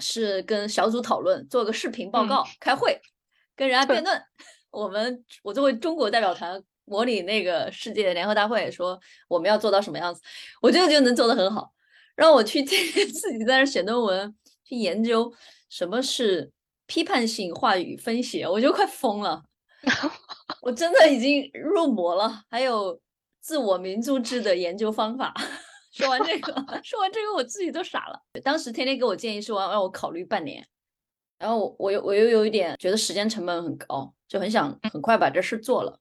[0.00, 2.98] 是跟小组讨论，做个视频报告、开会，
[3.54, 4.22] 跟人家辩论。
[4.70, 10.20] 我们我作为中国代表团模拟那个世界联合大会，说我们要做到什么样子，
[10.60, 11.72] 我觉得就能做得很好。
[12.14, 14.34] 让我去天天 自己在那写论文。
[14.64, 15.30] 去研究
[15.68, 16.50] 什么是
[16.86, 19.42] 批判性话语分析，我就快疯了，
[20.62, 22.42] 我真的已经入魔了。
[22.48, 22.98] 还有
[23.40, 25.34] 自我民族志的研究方法，
[25.92, 26.52] 说完这个，
[26.82, 28.18] 说完这个，我自己都傻了。
[28.42, 30.64] 当时天天给我建议说让我考虑半年，
[31.38, 35.98] 然后我又我又有一点觉得时间成本很高，就很想很快把这事做了。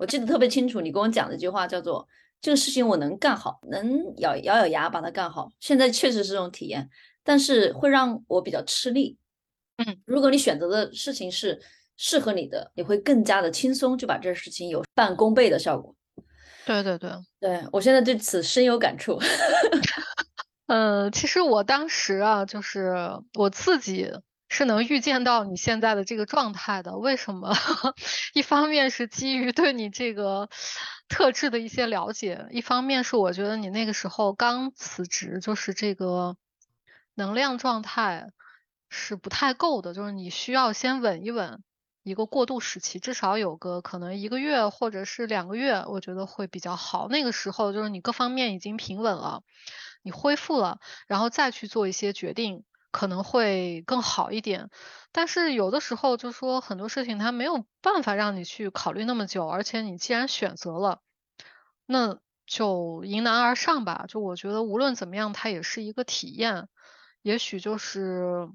[0.00, 2.08] 我记得特别清楚，你跟我讲的一句话叫做
[2.40, 6.88] ：“这个事情我能干好，能咬咬咬牙把它干好。”现在确实是这种体验。
[7.22, 9.18] 但是会让我比较吃力，
[9.76, 11.60] 嗯，如果你选择的事情是
[11.98, 15.94] 适合你的，你会更加的轻松，就把这事情有半功倍的效果。
[16.64, 19.20] 对对对，对我现在对此深有感触。
[20.68, 22.96] 嗯， 其实我当时啊，就是
[23.34, 24.10] 我自己
[24.50, 26.98] 是能预见到你现在的这个状态的。
[26.98, 27.54] 为什么？
[28.34, 30.50] 一方面是基于对你这个
[31.08, 36.36] 特质的一些了解，一方面是我觉得你那个时候刚辞职，就是这个。
[37.16, 38.30] 能量状态
[38.88, 41.62] 是不太够的，就是你需要先稳一稳
[42.02, 47.08] 一个过渡时期，至少有个可能一个月或者是两个月，我觉得会比较好。
[47.08, 49.42] 那个时候就是你各方面已经平稳了，
[50.02, 50.78] 你恢复了，
[51.08, 54.70] 然后再去做一些决定，可能会更好一点。
[55.12, 61.00] 但是有的时候就说很多事情它没有办法让你去考虑那么久，而且你既然选择了，
[61.86, 64.04] 那就迎难而上吧。
[64.08, 66.68] 就我觉得无论怎么样，它也是一个体验。
[67.22, 68.48] 也许就是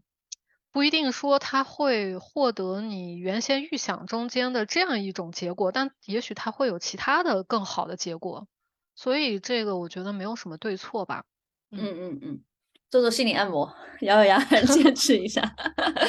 [0.71, 8.47] 不一定说他会获得你原先预想中间的这样一种结果，但也许他会有其他的更好的结果。
[8.95, 11.25] 所以这个我觉得没有什么对错吧。
[11.69, 12.43] 嗯嗯嗯，
[12.89, 15.55] 做做心理按摩，咬咬牙 坚持一下。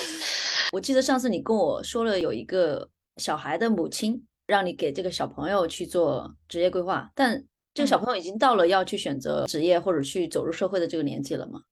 [0.72, 11.62] 我记得上次你跟我说了，有一个小孩的母亲让你给这个小朋友去做职业规划，但这个小朋友已经到了要去选择职业或者去走入社会的这个年纪了吗？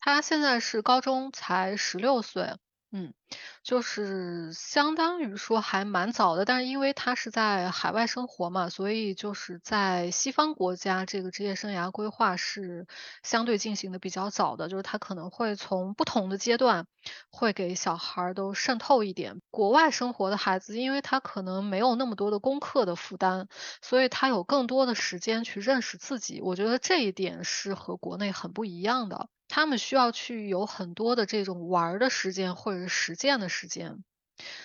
[0.00, 2.54] 他现在是高中，才十六岁。
[2.92, 3.12] 嗯，
[3.62, 12.86] 就是相当于说还蛮早的，但是因为他是在海外生活嘛，所以就是在西方国家，这个职业生涯规划是
[13.22, 16.86] 相对进行的比较早的，就是他可能会从不同的阶段
[17.30, 19.40] 会给小孩儿都渗透一点。
[19.50, 23.48] 国外生活的孩子，因为他可能没有那么多的功课的负担，
[23.82, 26.40] 所以他有更多的时间去认识自己。
[26.40, 29.28] 我觉得这一点是和国内很不一样的。
[29.50, 34.02] 他们需要去有很多的这种玩的时间或者是践的时间，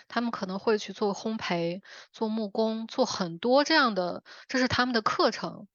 [0.08, 1.82] 他们可能会去做烘焙、
[2.14, 5.68] 做木工、做很多这样的，这是他们的课程。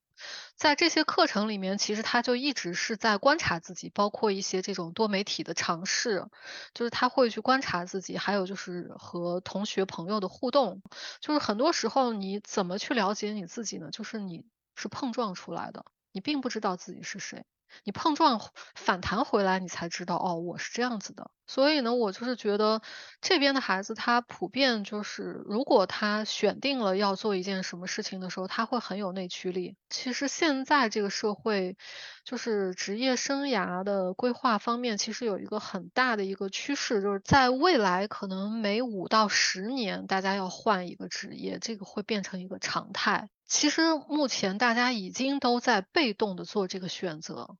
[0.55, 6.27] 在这些课程里面，其实他就一直是在观察自己，包括一些这种多媒体的尝试，
[6.73, 10.81] 就是他会去观察自己，还有就是和同学朋友的互动。
[11.21, 13.91] 就是很多时候你怎么去了解你自己呢？
[13.91, 17.45] 就是你是碰撞出来的，你并不知道自己是谁。
[17.83, 18.41] 你碰撞
[18.75, 21.31] 反弹回来，你才知道哦，我是这样子的。
[21.47, 22.81] 所以呢，我就是觉得
[23.21, 29.75] 这边的孩子他普遍就是，如果他选定了要做一件什么事情的时候，他会很有内驱力。
[29.89, 31.75] 其实现在这个社会，
[32.23, 43.29] 就是职业生涯的规划方面，其实有一个很大的一个趋势，就是在未来可能每五到十年，大家要换一个职业，这个会变成一个常态。
[43.49, 47.57] 其实目前大家已经都在被动的做这个选择，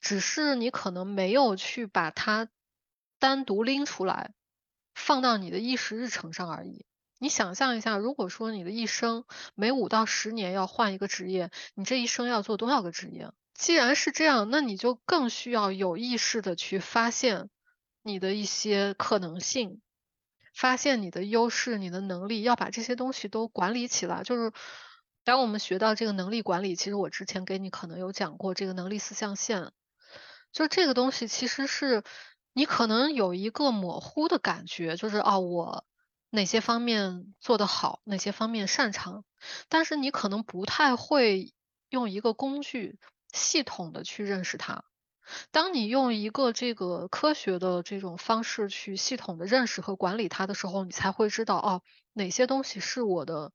[0.00, 2.48] 只是你可能没有去把它
[3.18, 4.32] 单独拎出来，
[4.94, 6.86] 放到你的议事日程上而已。
[7.18, 9.24] 你想象一下，如果说你的一生
[9.56, 13.32] 每五到十年要换一个职业，你这一生要做多少个职业？
[13.52, 17.50] 既然是这样，那你就更需要有意识的去发现
[18.02, 19.82] 你的一些可能性，
[20.54, 24.52] 发现你的优势、你的能力，要把这些东西都管理起来，就是。
[25.22, 29.70] 当我们学到这个能力管理，其实我之前给你可能有讲过这个能力四象限，
[30.50, 32.02] 就这个东西其实是
[32.52, 35.84] 你可能有一个模糊的感觉，就是哦，我
[36.30, 39.24] 哪些方面做得好，哪些方面擅长，
[39.68, 41.52] 但是你可能不太会
[41.90, 42.98] 用一个工具
[43.32, 44.84] 系统的去认识它。
[45.52, 51.82] 当你用一个这个科学的这种方式去系统的认识和管理它的时候，你才会知道哦，
[52.14, 53.52] 哪些东西是我的。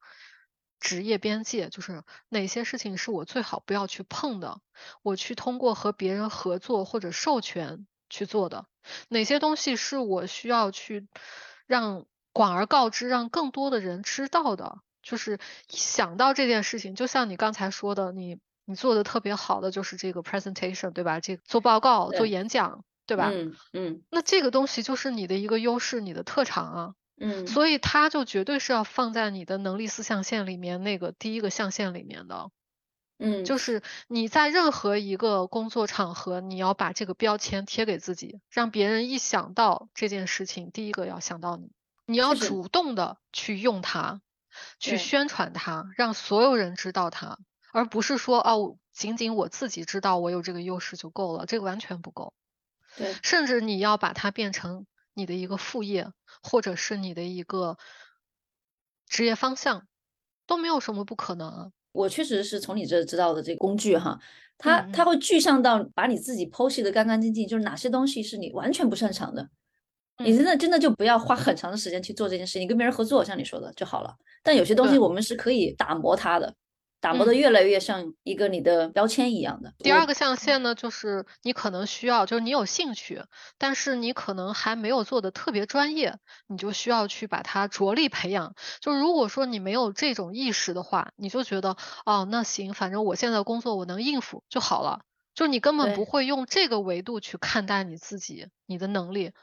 [0.86, 4.61] 职业边界就是哪些事情是我最好不要去碰的，
[5.01, 8.67] 我去通过和别人合作或者授权去做的，
[9.09, 11.07] 哪些东西是我需要去
[11.65, 14.77] 让广而告之，让更多的人知道的。
[15.01, 21.19] 就是想到这件事情，就像你刚才说的，你你做的特别好的就是这个 presentation，对吧？
[21.19, 23.31] 这做报告、做演讲，对吧？
[23.33, 24.03] 嗯嗯。
[24.11, 26.95] 那这个东西就是你的一个优势，你的特长啊。
[27.18, 32.51] 嗯，所以它就绝对是要放在你的能力四象限里面那个第一个象限里面的。
[33.18, 41.72] 嗯，就是你在任何一个工作场合，你要把这个标签贴给自己，让别人一想到这件事情，第一个要想到你。
[42.05, 44.20] 你要主动的去用它，
[44.80, 47.38] 去宣传它，让所有人知道它，
[47.72, 52.34] 而不是说哦，仅仅我自己知道我有这个优势就够了，这个完全不够。
[52.97, 54.86] 对，甚至你要把它变成。
[55.16, 56.07] 你的一个副业，
[56.43, 57.78] 或者是你的一个
[59.07, 59.88] 职业方向，
[60.45, 61.72] 都没有什么不可能。
[61.91, 64.20] 我确实是从你这知道的这个工具哈，
[64.57, 69.49] 它它会具象到把你自己剖析的干干净净，就是哪些东西是你完全不擅长的，
[70.18, 74.13] 你真的真的就不要花很长的时间去做这件事，你跟别人合作，像你说的就好了。
[74.43, 76.53] 但有些东西我们是可以打磨它的。
[76.99, 79.73] 打磨的越来越像一个你的标签一样的。
[79.81, 83.23] 第二个象限呢，就是你可能需要，就是你有兴趣，
[83.59, 86.17] 但是你可能还没有做的特别专业，
[86.47, 88.55] 你就需要去把它着力培养。
[88.81, 95.01] 就如果说你没有这种意识的话，你就觉得哦，那行，反正我现在工作我能应付就好了，
[95.35, 99.33] 就你根本不会用这个维度去看待你自己、你的能力。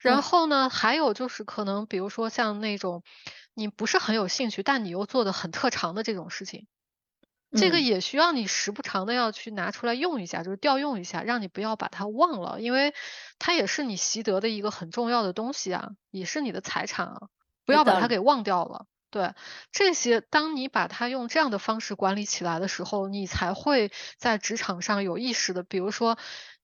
[0.00, 3.04] 然后呢，还有就是可能比如说像那种
[3.54, 6.66] 你不是很有兴趣，但你又做的很特长的这种事情。
[7.56, 12.94] 这个也需要你时不常的要去拿出来用一下，就是调用一下，让你不要把它忘了，因为
[13.38, 17.28] 它也是你习得的一个很重要的东西啊，也是你的财产啊，
[17.64, 18.86] 不要把它给忘掉了。
[19.10, 19.32] 对，
[19.70, 25.62] 这些当你把它用这样的方式管理起来的时候，你才会在职场上有意识的。
[25.62, 26.18] 比如说，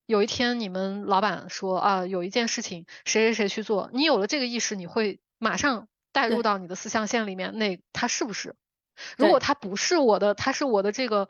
[0.05, 7.57] 有一天你们老板说啊，有一件事情谁谁谁去做，你有了这个意识，你会马上带入到你的四象限里面。
[7.57, 8.57] 那他是不是？
[9.17, 11.29] 如果它不是我的，它是我的这个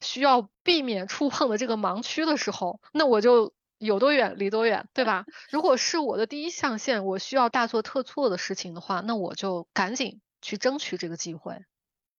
[0.00, 3.52] 需要避免触碰的这个盲区的时候，那我就。
[3.78, 5.26] 有多远离多远，对吧？
[5.50, 11.58] 如果是我的第一象限，我需要大错特错的事情的话，那我就赶紧去争取这个机会。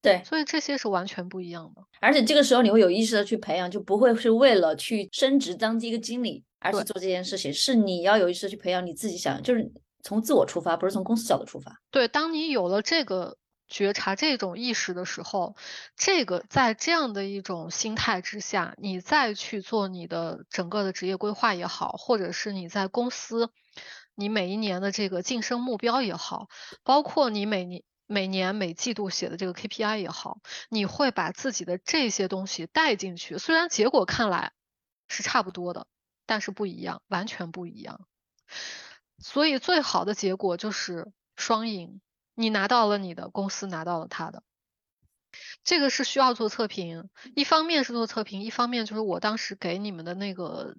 [0.03, 1.81] 对，所以这些是完全不一样的。
[1.99, 9.67] 而且这个时候你会有意识的去培养，就不会是为了去升职当一个经理而去做这件事情，是你要有意识去培养你自己想，就是
[10.03, 11.75] 从自我出发，不是从公司角度出发。
[11.89, 13.35] 对，当你有了这个。
[13.67, 15.55] 觉察这种意识的时候，
[15.95, 23.51] 这个在这样的一种心态之下，你再去做你的整个的职业规划也好，或者是你在公司
[24.15, 26.47] 你每一年的这个晋升目标也好，
[26.83, 30.39] 包括你每年每年每季度写的这个 KPI 也好，
[30.69, 33.37] 你会把自己的这些东西带进去。
[33.37, 34.53] 虽然结果看来
[35.09, 35.87] 是差不多的，
[36.25, 38.07] 但是不一样，完全不一样。
[39.19, 41.99] 所以最好的结果就是双赢。
[42.39, 44.43] 你拿到了你的，公司拿到了他的，
[45.63, 47.09] 这个是需要做测评。
[47.35, 50.75] 一方面是做测评，一方面就是我当时给你们的那个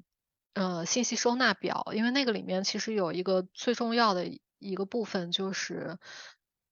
[0.54, 4.30] 呃信息收纳表，因为那个里面其实有一个最重要的
[4.60, 5.98] 一个部分，就是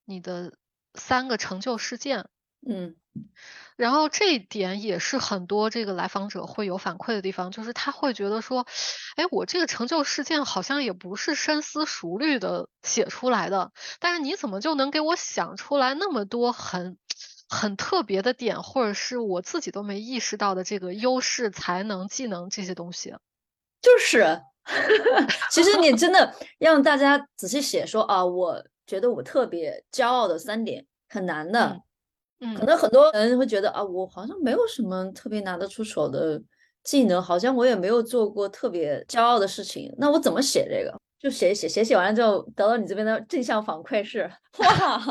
[0.05, 0.57] 你的
[0.95, 2.29] 三个成就事件。
[2.65, 2.95] 嗯。
[3.77, 8.67] 然后这一点也是很多这个来访者会有反馈的地方，就是他会觉得说，
[9.17, 16.97] 哎，我这个成就事件好像也不是深思熟虑的写出来的，但是你怎么就能给我想出来那么多很
[17.49, 23.15] 很特别的点，或者是我自己都没意识到的这个优势、才能、技能这些东西？
[23.83, 24.41] 就是，
[25.53, 31.83] 其实你真的让大家仔细写，说啊，我觉得我特别骄傲的三点，很难的。
[32.59, 36.41] 可能很多人会觉得啊，我好像没有什么特别拿得出手的
[36.83, 39.93] 技能，好像我也没有做过特别骄傲的事情。
[39.99, 40.95] 那我怎么写这个？
[41.19, 45.03] 就写写写写完了之后，得到你这边的正向反馈是 哇。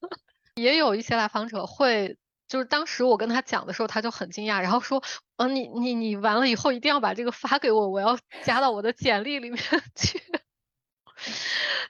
[0.56, 2.16] 也有一些来访者会，
[2.46, 5.02] 就是当时我跟他讲的时候，他就很惊讶，然后说，
[5.38, 9.58] 嗯，你你你完了以后一定要把这个发给我，我要加到我的简历里面
[9.96, 10.20] 去。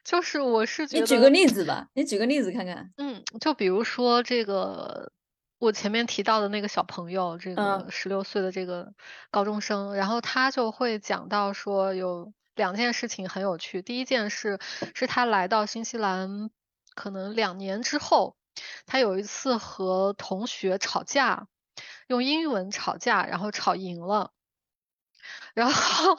[0.04, 2.92] 就是我是觉得，你举个例子吧，你举个例子看看。
[2.98, 5.10] 嗯，就比如说这个
[5.58, 8.92] 我前面提到的那个小朋友，这个十六岁的这个
[9.30, 13.80] 高中生，然后他就会讲到说有两件事情很有趣。
[13.80, 14.58] 第一件事
[14.94, 16.50] 是他来到新西兰
[16.94, 18.36] 可能两年之后，
[18.84, 21.46] 他有一次和同学吵架，
[22.08, 24.32] 用英文吵架，然后吵赢了，
[25.54, 26.18] 然后。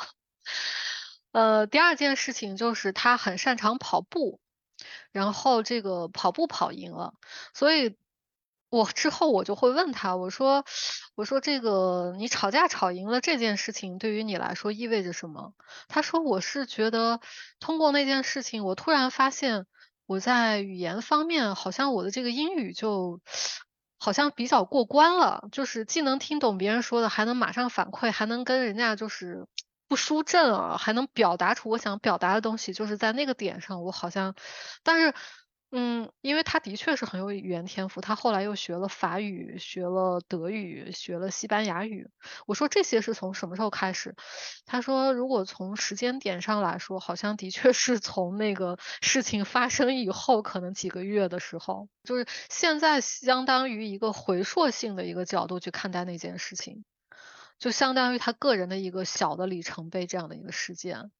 [1.35, 4.39] 呃，第二件事情就是他很擅长跑步，
[5.11, 7.13] 然后这个跑步跑赢了，
[7.53, 7.97] 所以
[8.69, 10.63] 我之后我就会问他，我说，
[11.13, 15.53] 我说这个你吵架吵赢了这件事情对于你来说意味着什么？
[15.89, 17.19] 他说我是觉得
[17.59, 19.65] 通过那件事情，我突然发现
[20.05, 23.19] 我在语言方面好像我的这个英语就
[23.97, 29.45] 好像比较过关了，就是既能听懂别人说的，还能马上反馈，还能跟人家就是。
[29.87, 34.35] 不输阵啊，还能表达出我想表达的东西，就是在那个点上，我好像，
[34.83, 35.13] 但是，
[35.71, 42.07] 嗯，因为他的确是很有语言天赋，他后来又学了法语，学了德语，学了西班牙语。
[42.45, 44.15] 我说这些是从什么时候开始？
[44.65, 56.85] 他说，如果从时间点上来说，好像的确是从那个事情发生以后，可能几个月的时候，就是现在相当于一个回溯性的一个角度去看待那件事情。
[57.57, 61.11] 就相当于他个人的一个小的里程碑这样的一个事件。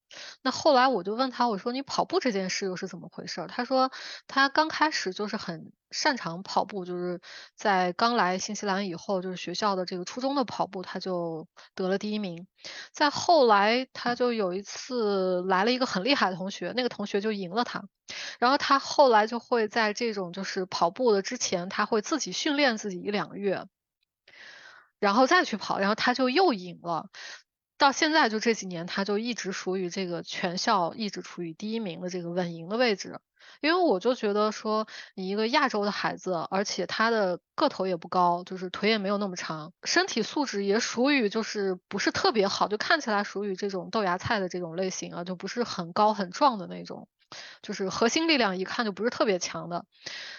[0.42, 3.46] 那后来我就问他，我说你跑步这件事又是怎么回事？
[3.50, 3.92] 他说
[4.28, 7.20] 他刚开始就是很擅长跑步，就是
[7.56, 12.48] 在刚来新西兰以后，就是学校的这个初中的跑步他就得了第一名。
[12.92, 17.84] 再后来他就有一次来了一个很厉害的同学，那个同学就赢了他。
[18.40, 23.66] 然后他后来就会在这种就是跑步的之前，他会自己训练自己一两个月。
[25.00, 27.10] 然后再去跑，然后他就又赢了。
[27.78, 33.20] 到现在就这几年，他就一直属于这个全校一直处于第一名的这个稳赢的位置。
[33.62, 47.08] 因为我就觉得说，你一个亚洲的孩子，而且他的个头也不高，就是腿也没有那么长，身体素质也属于就是不是特别好，就看起来属于这种豆芽菜的这种类型啊，就不是很高很壮的那种。
[47.62, 49.86] 就是核心力量一看就不是特别强的，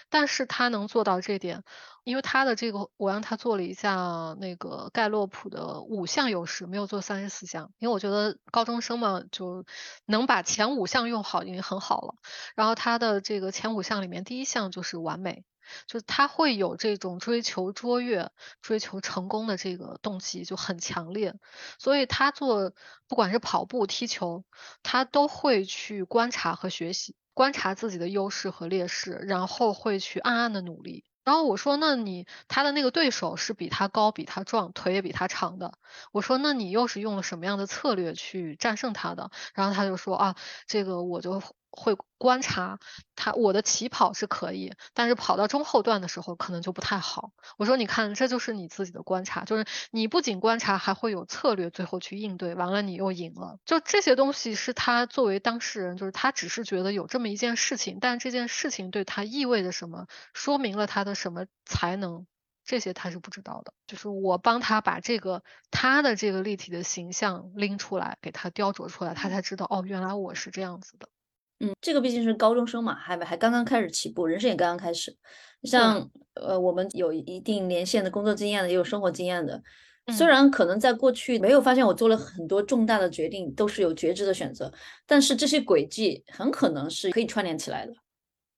[0.09, 1.63] 但是他能做到这点，
[2.03, 9.65] 因为他的这个，我让他做了一下那个盖洛普的五项优势，没有做三十四项，因为我觉得高中生嘛，就
[10.05, 12.15] 能把前五项用好已经很好了。
[12.55, 15.43] 然后他的这个前五项里面，第一项就是完美，
[15.87, 18.31] 就是他会有这种追求卓越、
[18.61, 21.35] 追求成功的这个动机就很强烈，
[21.79, 22.71] 所以他做
[23.07, 24.45] 不管是跑步、踢球，
[24.83, 31.03] 他都会去观察和学习，观察自己的优势和劣势，然后会去暗暗的努力。
[31.23, 35.77] 然后我说，那你他的那个对手是比他高、比他壮、腿也比他长的。
[36.11, 39.29] 我说，那你又是用了什么样的策略去战胜他的？
[39.53, 40.35] 然后他就说啊，
[40.65, 41.39] 这个我就。
[41.69, 42.79] 会观察
[43.15, 47.31] 他，我的起跑是可以，但是跑到中后段的时候可能就不太好。
[47.57, 53.59] 我说，你看，这就是你自己的观察，就是你不仅观察，还会有策略，最后去应对，完了你又赢了。
[53.65, 62.25] 就这些东西是他作为当事人，就是他只是觉得有这么一件事情，但这件事情对他意味着什么，说明了他的什么才能，
[62.65, 63.73] 这些他是不知道的。
[63.85, 71.07] 就是我帮他把这个他的这个立体的形象拎出来，给他雕琢出来，他才知道，哦，原来我是这样子的。
[71.59, 75.15] 嗯，这个毕竟是高中生嘛，还还刚刚开始起步，人生也刚刚开始。
[75.63, 79.61] 像呃，我们有一定年限的工作经验的，也有生活经验的。
[80.13, 84.71] 虽然可能在过去没有发现我做了很多重大的决定都是有觉知的选择，
[85.05, 87.93] 但是这些轨迹很可能是可以串联起来的。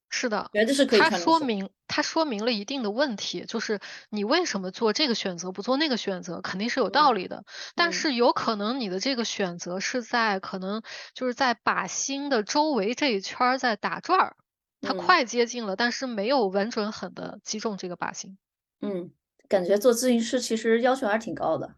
[0.10, 1.00] 是的，觉得是可以。
[1.00, 3.80] 它说明，它说明了一定的问题，就是
[4.10, 7.46] 你为什么做这个选择不做那个选择，肯定是有道理的。
[7.76, 10.82] 但是有可能你的这个选择是在可能
[11.14, 14.36] 就是在靶心的周围这一圈在打转儿，
[14.82, 18.38] 它快接近了，但是没有稳准狠的击中这个靶心。
[18.82, 19.12] 嗯，
[19.48, 21.76] 感觉做咨询师其实要求还是挺高的，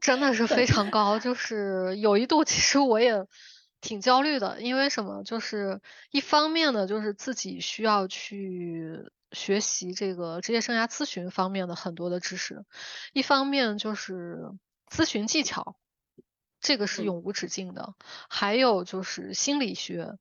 [0.00, 1.18] 真的是非 常高。
[1.18, 3.26] 就是有一度，其实我也。
[3.80, 5.22] 挺焦虑的，因为什么？
[5.24, 12.64] 就是一方面呢，就是自己需要去学习这个职业生涯咨询方面的很多的知识，
[13.12, 14.50] 一方面就是
[14.90, 15.76] 咨询技巧，
[16.60, 17.94] 这个是永无止境的。
[18.28, 20.18] 还有就是心理学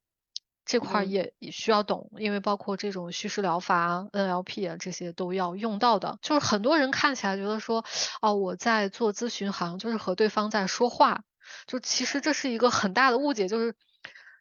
[0.66, 6.20] 这块也也需要懂，因为包括这种叙事疗法、NLP 啊这些都要用到的。
[6.22, 7.84] 就是很多人看起来觉得说，
[8.22, 11.24] 哦，我在做咨询，好像就是和对方在说话。
[11.68, 13.76] 就其实这是一个很大的误解，就是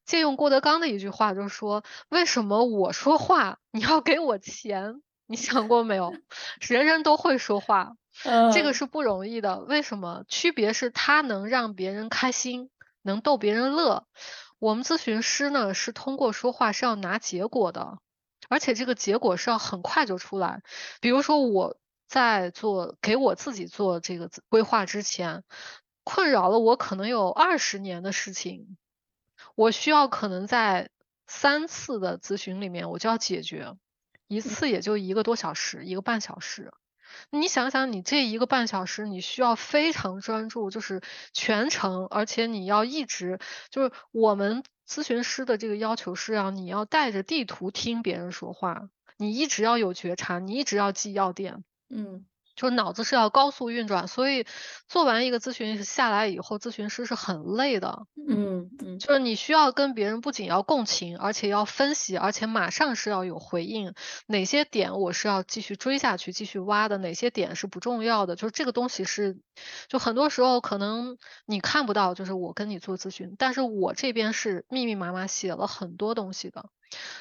[0.05, 5.03] 借用郭德纲的一句话，就是说为什么我说话你要给我钱？
[5.27, 6.15] 你想过没有？
[6.61, 7.97] 人人都会说话，
[8.55, 9.59] 这个是不容易的。
[9.61, 10.25] 为什么？
[10.27, 12.71] 区别是他能让别人开心，
[13.03, 14.07] 能逗别人乐。
[14.59, 17.99] 我们咨询师呢，是通过说话是要拿结果的，
[18.49, 20.63] 而且这个结果是要很快就出来。
[21.03, 25.45] 比如说我在做给我自己做这个规划之前。
[26.11, 28.79] 困扰了我可能有二十年的事情，
[29.55, 30.89] 我需要可能在
[31.27, 33.77] 三次的咨询里面我就要解决，
[34.27, 36.73] 一次也就一个多小时，一个半小时。
[37.29, 41.03] 你想想，你这一个半小时，你需要非常专注，就是
[41.35, 43.39] 全程，而且你要一直
[43.69, 48.89] 就是我们咨询师的这个要求是要你要带着地图听别人说话，
[49.19, 52.25] 你一直要有觉察，你一直要记要点，嗯。
[52.59, 54.45] 就是脑子是要高速运转，所以
[54.89, 58.07] 做完一个咨询下来以后，咨询师是很累的。
[58.29, 63.95] 嗯嗯，就是你需要跟别人不仅要共情，而且要分析，而且马上是要有回应。
[64.27, 66.99] 哪些点我是要继续追下去、继续挖的？
[66.99, 68.35] 哪些点是不重要的？
[68.35, 69.39] 就是这个东西是，
[69.89, 76.69] 就很多时候可能你看不到，就是我跟你做咨询，但是我这边是密密麻麻写了很多东西的。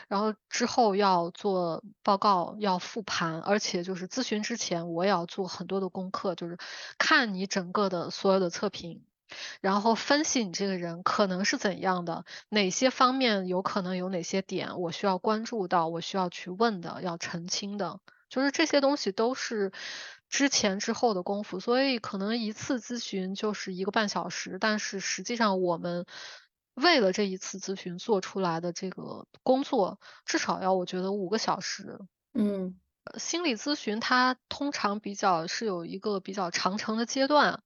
[0.07, 6.57] 然后之后要做报告，要复盘，而且就是咨询之前，我也要做很多的功课，就是
[6.97, 9.03] 看你整个的所有的测评，
[9.59, 17.99] 然后分析你这个人可能是怎样的，哪些方面有可能有哪些点我需要关注到，我需要去问的，要澄清的，
[18.30, 19.74] 就是这些东西都是
[20.30, 26.05] 之前之后的功夫，所以可能一次咨询就是一个半小时，但是实际上我们。
[26.78, 31.97] 为了这一次咨询做出来的这个工作，至少要我觉得五个小时。
[32.36, 32.78] 嗯，
[33.17, 37.63] 心理咨询它通常比较是有一个比较长程的阶段，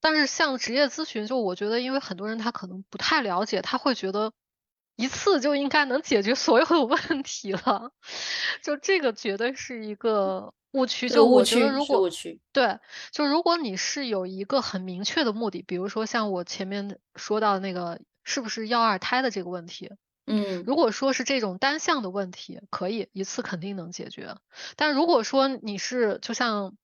[0.00, 4.32] 但是像职业咨询，就我觉得因为很多人他可能不太了解，他会觉得
[4.94, 7.90] 一次就应该能解决所有的问题了，
[8.62, 11.08] 就这个绝对是一个误区。
[11.08, 12.08] 就我觉得如果
[12.52, 12.78] 对，
[13.10, 18.00] 就如果你是有一个很明确的目的，比如说像我前面说到的那个。
[18.26, 19.92] 是不是要二胎的这个问题？
[20.26, 24.36] 嗯，如果说是这种单向的问题，可以一次肯定能解决。
[24.74, 26.76] 但如果说你是就像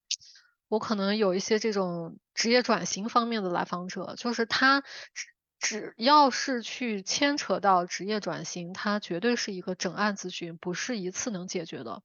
[0.69, 5.27] 我可能有一些这种职业转型方面的来访者，就是他只
[5.59, 12.03] 只要是去牵扯到职业转型，他绝对是一个整案咨询，不是一次能解决的。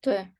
[0.00, 0.32] 对。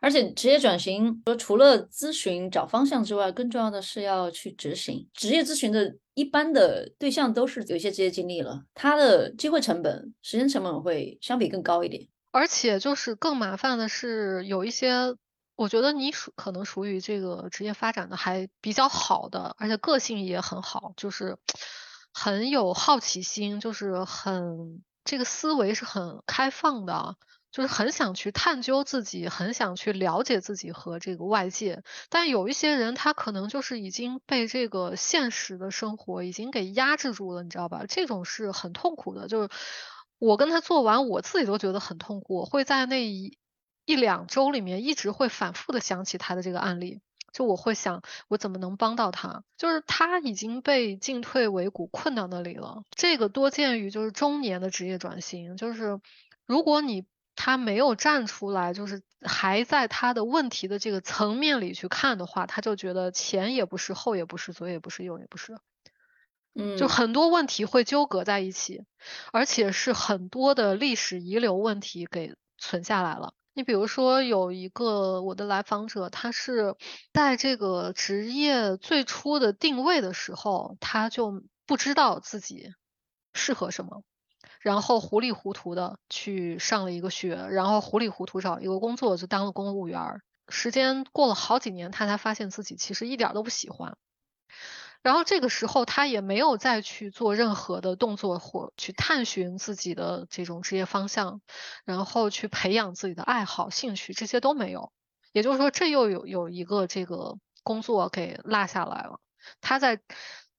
[0.00, 5.08] 而且职业转型，说除了咨询找方向之外，更重要的是要去执行。
[5.14, 12.08] 职业咨询的一般的对象都是有一些职业经历了，他的机会成本、时间成本会相比更高一点。
[12.30, 15.14] 而且就是更麻烦的是，有一些
[15.54, 21.36] 我觉得你属可能属于这个职业发展的还比较好的，而且个性也很好，就是
[22.12, 27.16] 很有好奇心，就是很这个思维是很开放的。
[27.52, 37.84] 就是很想去探究自己，很想去了解自己和这个外界，但有一些人他可能就是已经被这个现实的生活已经给压制住了，你知道吧？
[37.86, 39.28] 这种是很痛苦的。
[39.28, 39.50] 就是
[40.18, 43.36] 我跟他做完，我自己都觉得很痛苦，我会在那一
[43.84, 47.02] 一两周里面一直会反复的想起他的这个案例，
[47.34, 49.44] 就我会想我怎么能帮到他？
[49.58, 52.82] 就是他已经被进退维谷困到那里了。
[52.96, 56.00] 这个多见于就是中年的职业转型，就是
[56.46, 57.04] 如果你。
[57.34, 65.58] 他没有站出来，就是还在他的问题的这个层面里去看的话，他就觉得前也不是，后也不是，左也不是，右也不是，
[66.54, 68.84] 嗯，就很多问题会纠葛在一起，
[69.32, 73.34] 而且是很多的历史遗留问题给存下来了。
[73.54, 76.74] 你比如说有一个我的来访者，他是
[77.12, 82.72] 在这个职业最初的定位的时候，他就不知道自己
[83.34, 84.02] 适合什么。
[84.60, 90.20] 然后糊里糊涂的去上了一个学，然后糊里糊涂找一个工作就当了公务员。
[90.48, 93.96] 时间过了好几年，他才发现自己其实一点都不喜欢。
[95.02, 101.40] 然后这个时候他也没有再去做任何的动作或去探寻自己的这种职业方向，
[101.84, 104.92] 然后去培养自己的爱好、兴趣，这些都没有。
[105.32, 109.18] 也就是说，这又有有一个这个工作给落下来了。
[109.60, 110.00] 他在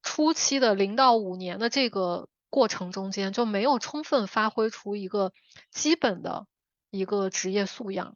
[0.02, 2.28] 初期的零到五年的这个。
[2.54, 5.34] 过程中间就没有充分发挥出一个
[5.72, 6.46] 基本的
[6.92, 8.16] 一个职业素养，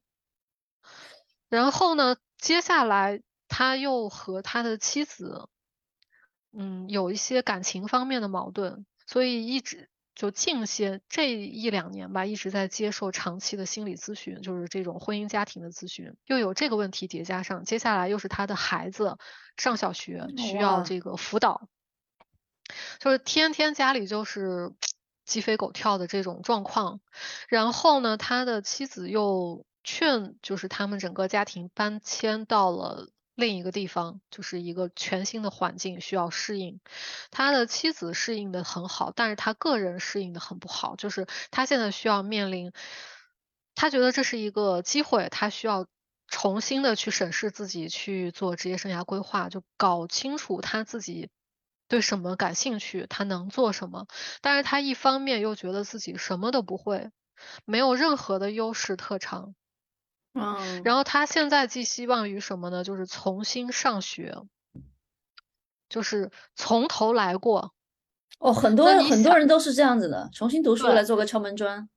[1.49, 5.49] 然后呢，接下来他又和他的妻子，
[6.53, 19.17] 嗯，有一些感情方面的矛盾，所以一直就近些这一两年吧，一直在接受长期的心理咨询，就是这种婚姻家庭的咨询，又有这个问题叠加上，接下来又是他的孩子
[19.57, 21.67] 上小学需要这个辅导。
[22.99, 24.73] 就是天天家里就是
[25.25, 27.01] 鸡飞狗跳的这种状况，
[27.49, 36.79] 然后呢，他的妻子又劝，就是他们整个家庭搬迁到了另一个地方，就是一个全新的环境需要适应。
[37.29, 42.71] 他的妻子适应的很好，但是他个人适应的很不好，就是他现在需要面临，
[43.75, 45.87] 他觉得这是一个机会，他需要
[46.27, 51.29] 重新的去审视自己，去做职业生涯规划，就搞清楚他自己。
[51.87, 54.07] 对什么感兴趣，他能做什么？
[54.41, 57.11] 但是他一方面又觉得自己什么都不会，
[57.65, 59.55] 没有任何的优势特长。
[60.33, 60.83] 嗯。
[60.83, 62.83] 然后他现在寄希望于什么呢？
[62.83, 64.35] 就是重新上学，
[65.89, 67.73] 就是从头来过。
[68.39, 71.89] 哦，很多很多人都是这样子的，重新读书来做个敲门砖。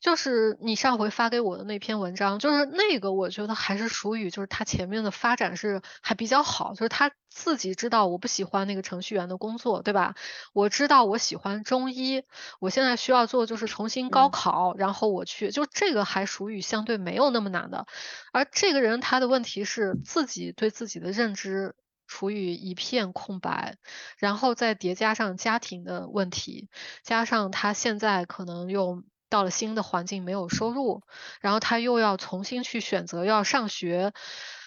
[0.00, 10.14] 就是你上回发给我的那篇文章，就是那个，我觉得还是属于，就是他前面的发展是还比较好，就是他自己知道我不喜欢那个程序员的工作，对吧？
[10.52, 12.22] 我知道我喜欢中医，
[12.60, 17.86] 我现在需要做就是重新高考，然后我去，就这个还属于相对没有那么难的。
[18.32, 21.74] 而这个人他的问题是自己对自己的认知
[22.06, 23.76] 处于一片空白，
[24.16, 26.68] 然后再叠加上家庭的问题，
[27.02, 29.02] 加上他现在可能又。
[29.28, 31.02] 到了新的环境没有收入，
[31.40, 34.12] 然后他又要重新去选择要上学，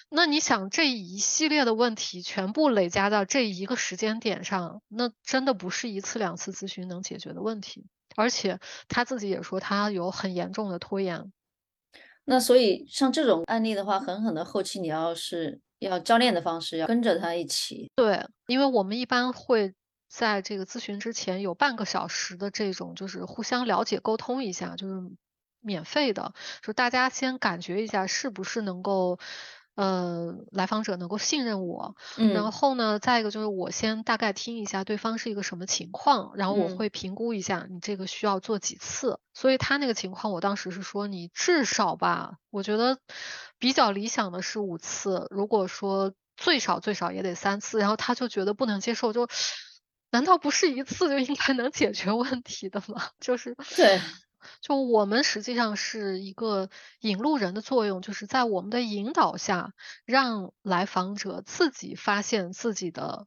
[0.09, 7.85] 那你想这一系列的问题全部累加到这一个时间点上，那真的不是一次两次咨询能解决的问题。
[8.15, 11.31] 而且他自己也说他有很严重的拖延。
[12.25, 17.89] 那所以像这种案例的话，狠狠的后期你要是要教练的方式，要跟着他一起。
[17.95, 19.73] 对，因为我们一般会。
[20.11, 25.01] 在这个咨询之前有半个小时的这种，就是互相了解、沟通一下，就是
[25.61, 29.19] 免费的，就大家先感觉一下是不是能够，
[29.75, 31.95] 呃，来访者能够信任我。
[32.17, 32.33] 嗯。
[32.33, 39.17] 然后呢，再一个就是我先大概听一下对方是一个什么情况，然后我会评估一下你这个需要做几次。
[39.33, 42.99] 所以他那个情况，我当时是说你至少吧，我觉得
[43.57, 49.29] 比较理想的是五次，如果说最少最少也得三次，然后他就觉得不能接受，就。
[50.11, 53.09] 难道不是一次就应该能解决问题的吗？
[53.19, 53.99] 就是对，
[54.59, 59.73] 就我们实际上是一个引路人的作用，就是在我们的引导下，
[60.05, 63.25] 让来访者自己发现自己的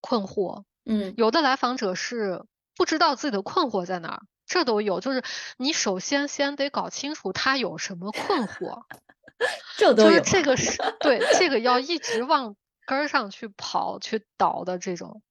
[0.00, 0.64] 困惑。
[0.84, 2.44] 嗯，有的来访者是
[2.76, 5.00] 不知道自己的困惑在哪儿，这都有。
[5.00, 5.22] 就是
[5.56, 8.82] 你首先先得搞清楚他有什么困惑，
[9.76, 10.10] 这都有。
[10.10, 12.54] 就是这个是对这个要 一直往
[12.86, 15.22] 根儿上去跑去倒的这种。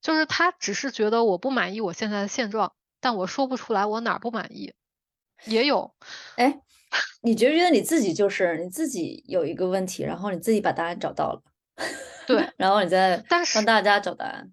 [0.00, 4.72] 就是他只是觉得我不满意我现在的现状，但我说不出来我哪儿不满意。
[5.44, 5.94] 也有。
[6.36, 6.60] 哎，
[7.22, 11.42] 你觉不觉得你自己就是你自己有一个问题，然后你自己把答案找到了，
[12.26, 14.52] 对， 然后你再但是帮大家找答案。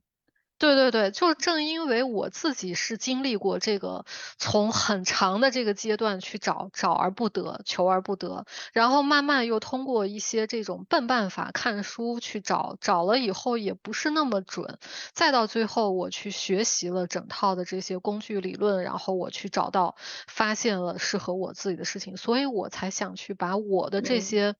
[0.60, 4.06] 对对对，就正因为我自己是经历过这个
[4.40, 14.80] 从很长的这个阶段去找找而不得，求而不得，然后慢慢又通过一些这种笨办法看书去找，找了以后也不是那么准，
[15.14, 19.96] 再到最后我去学习了整套的这些工具理论，然后我去找到
[20.28, 24.56] 发现了适合我自己的事情，所以我才想去把我的这些。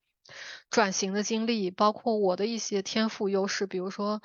[0.68, 4.20] 转型的经历，包括我的一些天赋优势，比如说，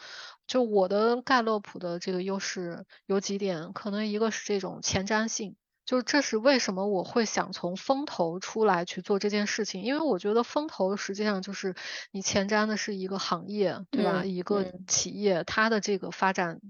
[0.54, 11.74] 就我的盖洛普的这个优势有几点，可能一个是这种前瞻性，就是这是为什么我会想从风投出来去做这件事情，因为我觉得风投实际上就是
[12.12, 14.24] 你前瞻的是一个行业，对吧？
[14.24, 16.62] 一个企业它的这个发展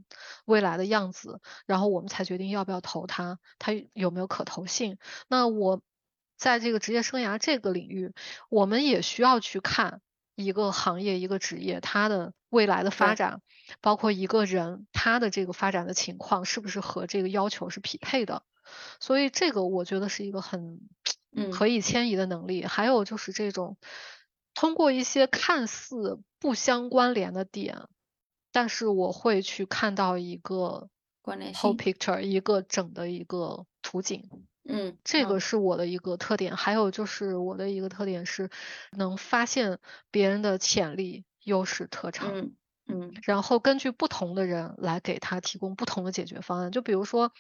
[0.45, 4.97] 未来的样子，然后我们才决定要不要投它，它有没有可投性。
[5.27, 5.81] 那我。
[6.35, 8.13] 在这个职业生涯这个领域，
[8.49, 10.01] 我们也需要去看
[10.35, 13.41] 一个行业、一个职业它的未来的发展，
[13.81, 18.43] 包括一个人他的这个发展的情况是不是和这个要求是匹配的。
[18.99, 20.79] 所以这个我觉得是一个很
[21.51, 22.63] 可以迁移的能力。
[22.63, 23.77] 还有就是这种
[24.53, 27.87] 通过一些看似不相关联的点，
[28.51, 30.89] 但是我会去看到一个
[31.23, 34.29] whole picture，一个整的一个图景。
[34.65, 38.49] 嗯，这个是我的一个特点，还有就是我的一个特点是
[38.91, 39.79] 能发现
[40.09, 42.55] 别人的潜力、优势、特长，嗯
[42.87, 46.71] 嗯，然后根据不同的人来给他提供不同的解决方案。
[46.71, 47.31] 就比如说，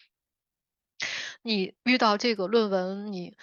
[1.41, 3.37] 你遇到这个论文你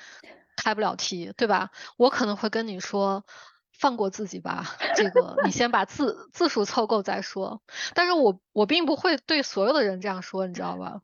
[0.56, 1.70] 开不了题，对吧？
[1.96, 3.24] 我可能会跟你说，
[3.72, 7.62] 放过自己吧，这个你先把字字数凑够再说。
[7.94, 11.00] 但是我我并不会对所有的人这样说，你知道吧？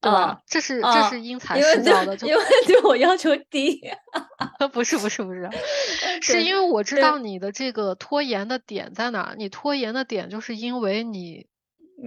[0.00, 0.40] 对吧？
[0.46, 3.80] 这是这是因材施教的，因为对我要求低。
[4.72, 5.50] 不是不是不是，
[6.22, 9.34] 是因为我知道你的这个拖延的点在哪。
[9.36, 11.46] 你拖延的点就是因为你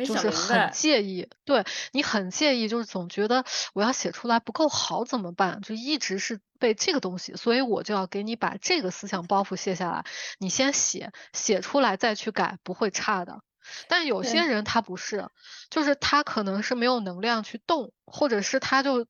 [0.06, 5.62] 就是很介意，对你很介意，就是总觉得我要写出来不够好怎么办？
[5.62, 10.06] 就一直是被这个东西，所以我就要给你把这个思想包袱卸下来。
[10.40, 13.42] 你先写，写出来再去改，不会差的。
[13.88, 15.30] 但有些人他不是，
[15.70, 19.08] 就是他可能是没有能量去动，或者是他就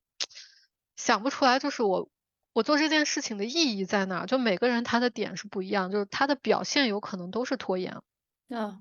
[0.96, 2.08] 想不出来，就是我
[2.52, 4.26] 我做这件事情的意义在哪？
[4.26, 8.00] 就每个人他的点是不一样，就是他的表现有可能都是拖延。
[8.50, 8.78] 啊，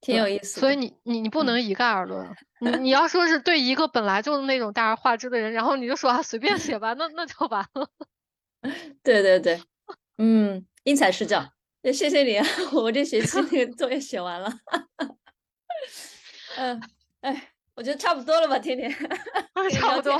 [0.00, 0.60] 挺有意思。
[0.60, 2.36] 所以你你你不能一概而论。
[2.60, 7.88] 你你要说是对一个本来就是那种大而化之的人，然后你就说啊随便写吧，那那就完了。
[9.02, 9.60] 对对对，
[10.18, 11.52] 嗯，因材施教。
[11.82, 14.52] 也谢谢你啊， 我这学期那个 作业写完了。
[16.56, 16.80] 嗯，
[17.22, 18.90] 哎，我觉得差不多了吧，天天
[19.72, 20.16] 差不多，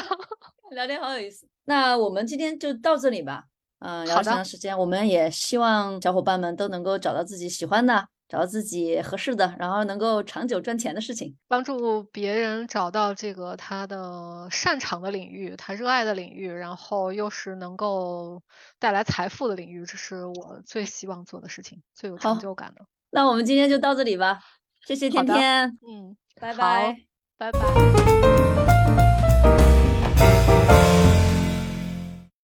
[0.70, 1.46] 聊天好有意思。
[1.64, 3.44] 那我们今天就到这里吧。
[3.78, 8.08] 嗯，聊长时间，我们也希望小伙伴们都能够找到自己喜欢的。
[8.33, 18.43] 找到自己合适的，然后能够长久赚钱的事情，帮助别人找到这个他的擅长的领域，他热爱的领域，然后又是能够
[18.78, 22.87] 带来财富的领域，这是我最希望做的事情，最有成就感的。
[23.11, 24.41] 那我们今天就到这里吧，
[24.87, 26.97] 谢谢天天，嗯，拜拜，
[27.37, 27.61] 拜拜。